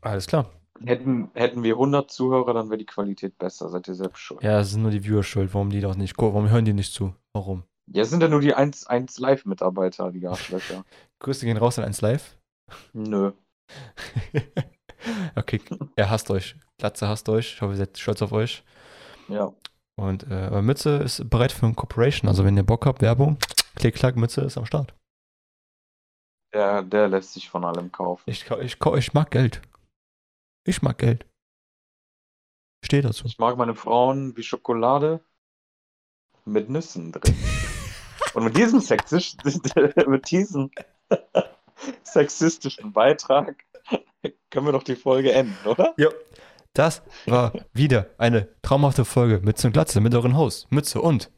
[0.01, 0.51] Alles klar.
[0.85, 3.69] Hätten, hätten wir 100 Zuhörer, dann wäre die Qualität besser.
[3.69, 4.43] Seid ihr selbst schuld.
[4.43, 5.55] Ja, es sind nur die Viewer schuld.
[5.55, 6.17] Warum die doch nicht?
[6.19, 7.15] Warum hören die nicht zu?
[7.33, 7.65] Warum?
[7.93, 10.85] Ja, es sind ja nur die 1, 1 Live-Mitarbeiter, die Arschlöcher.
[11.21, 12.39] Grüße gehen raus an 1 Live.
[12.93, 13.33] Nö.
[15.37, 15.61] okay,
[15.97, 16.57] er hasst euch.
[16.79, 17.55] Glatze hasst euch.
[17.55, 18.65] Ich hoffe, ihr seid stolz auf euch.
[19.29, 19.53] Ja.
[19.97, 22.29] Und äh, aber Mütze ist bereit für eine Corporation.
[22.29, 23.39] Also wenn ihr Bock habt, Werbung,
[23.77, 24.95] klick, klack, Mütze ist am Start.
[26.53, 28.23] Der, der lässt sich von allem kaufen.
[28.27, 29.61] Ich, ich, ich mag Geld.
[30.65, 31.27] Ich mag Geld.
[32.85, 33.27] Steh dazu.
[33.27, 35.25] Ich mag meine Frauen wie Schokolade
[36.45, 37.37] mit Nüssen drin.
[38.35, 39.37] Und mit diesem sexisch,
[40.07, 40.71] mit diesem
[42.03, 43.65] sexistischen Beitrag
[44.51, 45.95] können wir doch die Folge enden, oder?
[45.97, 46.09] Ja.
[46.73, 51.31] Das war wieder eine traumhafte Folge mit zum Glatze, mit euren Hosts, Mütze und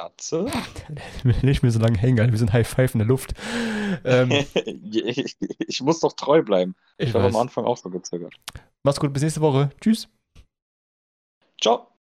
[0.00, 0.46] Atze?
[1.42, 3.34] Nicht mir so lange hängen, wir sind High Five in der Luft.
[4.04, 6.74] Ähm, ich, ich muss doch treu bleiben.
[6.98, 8.34] ich Ich habe am Anfang auch so gezögert.
[8.82, 9.70] Mach's gut, bis nächste Woche.
[9.80, 10.08] Tschüss.
[11.60, 11.89] Ciao.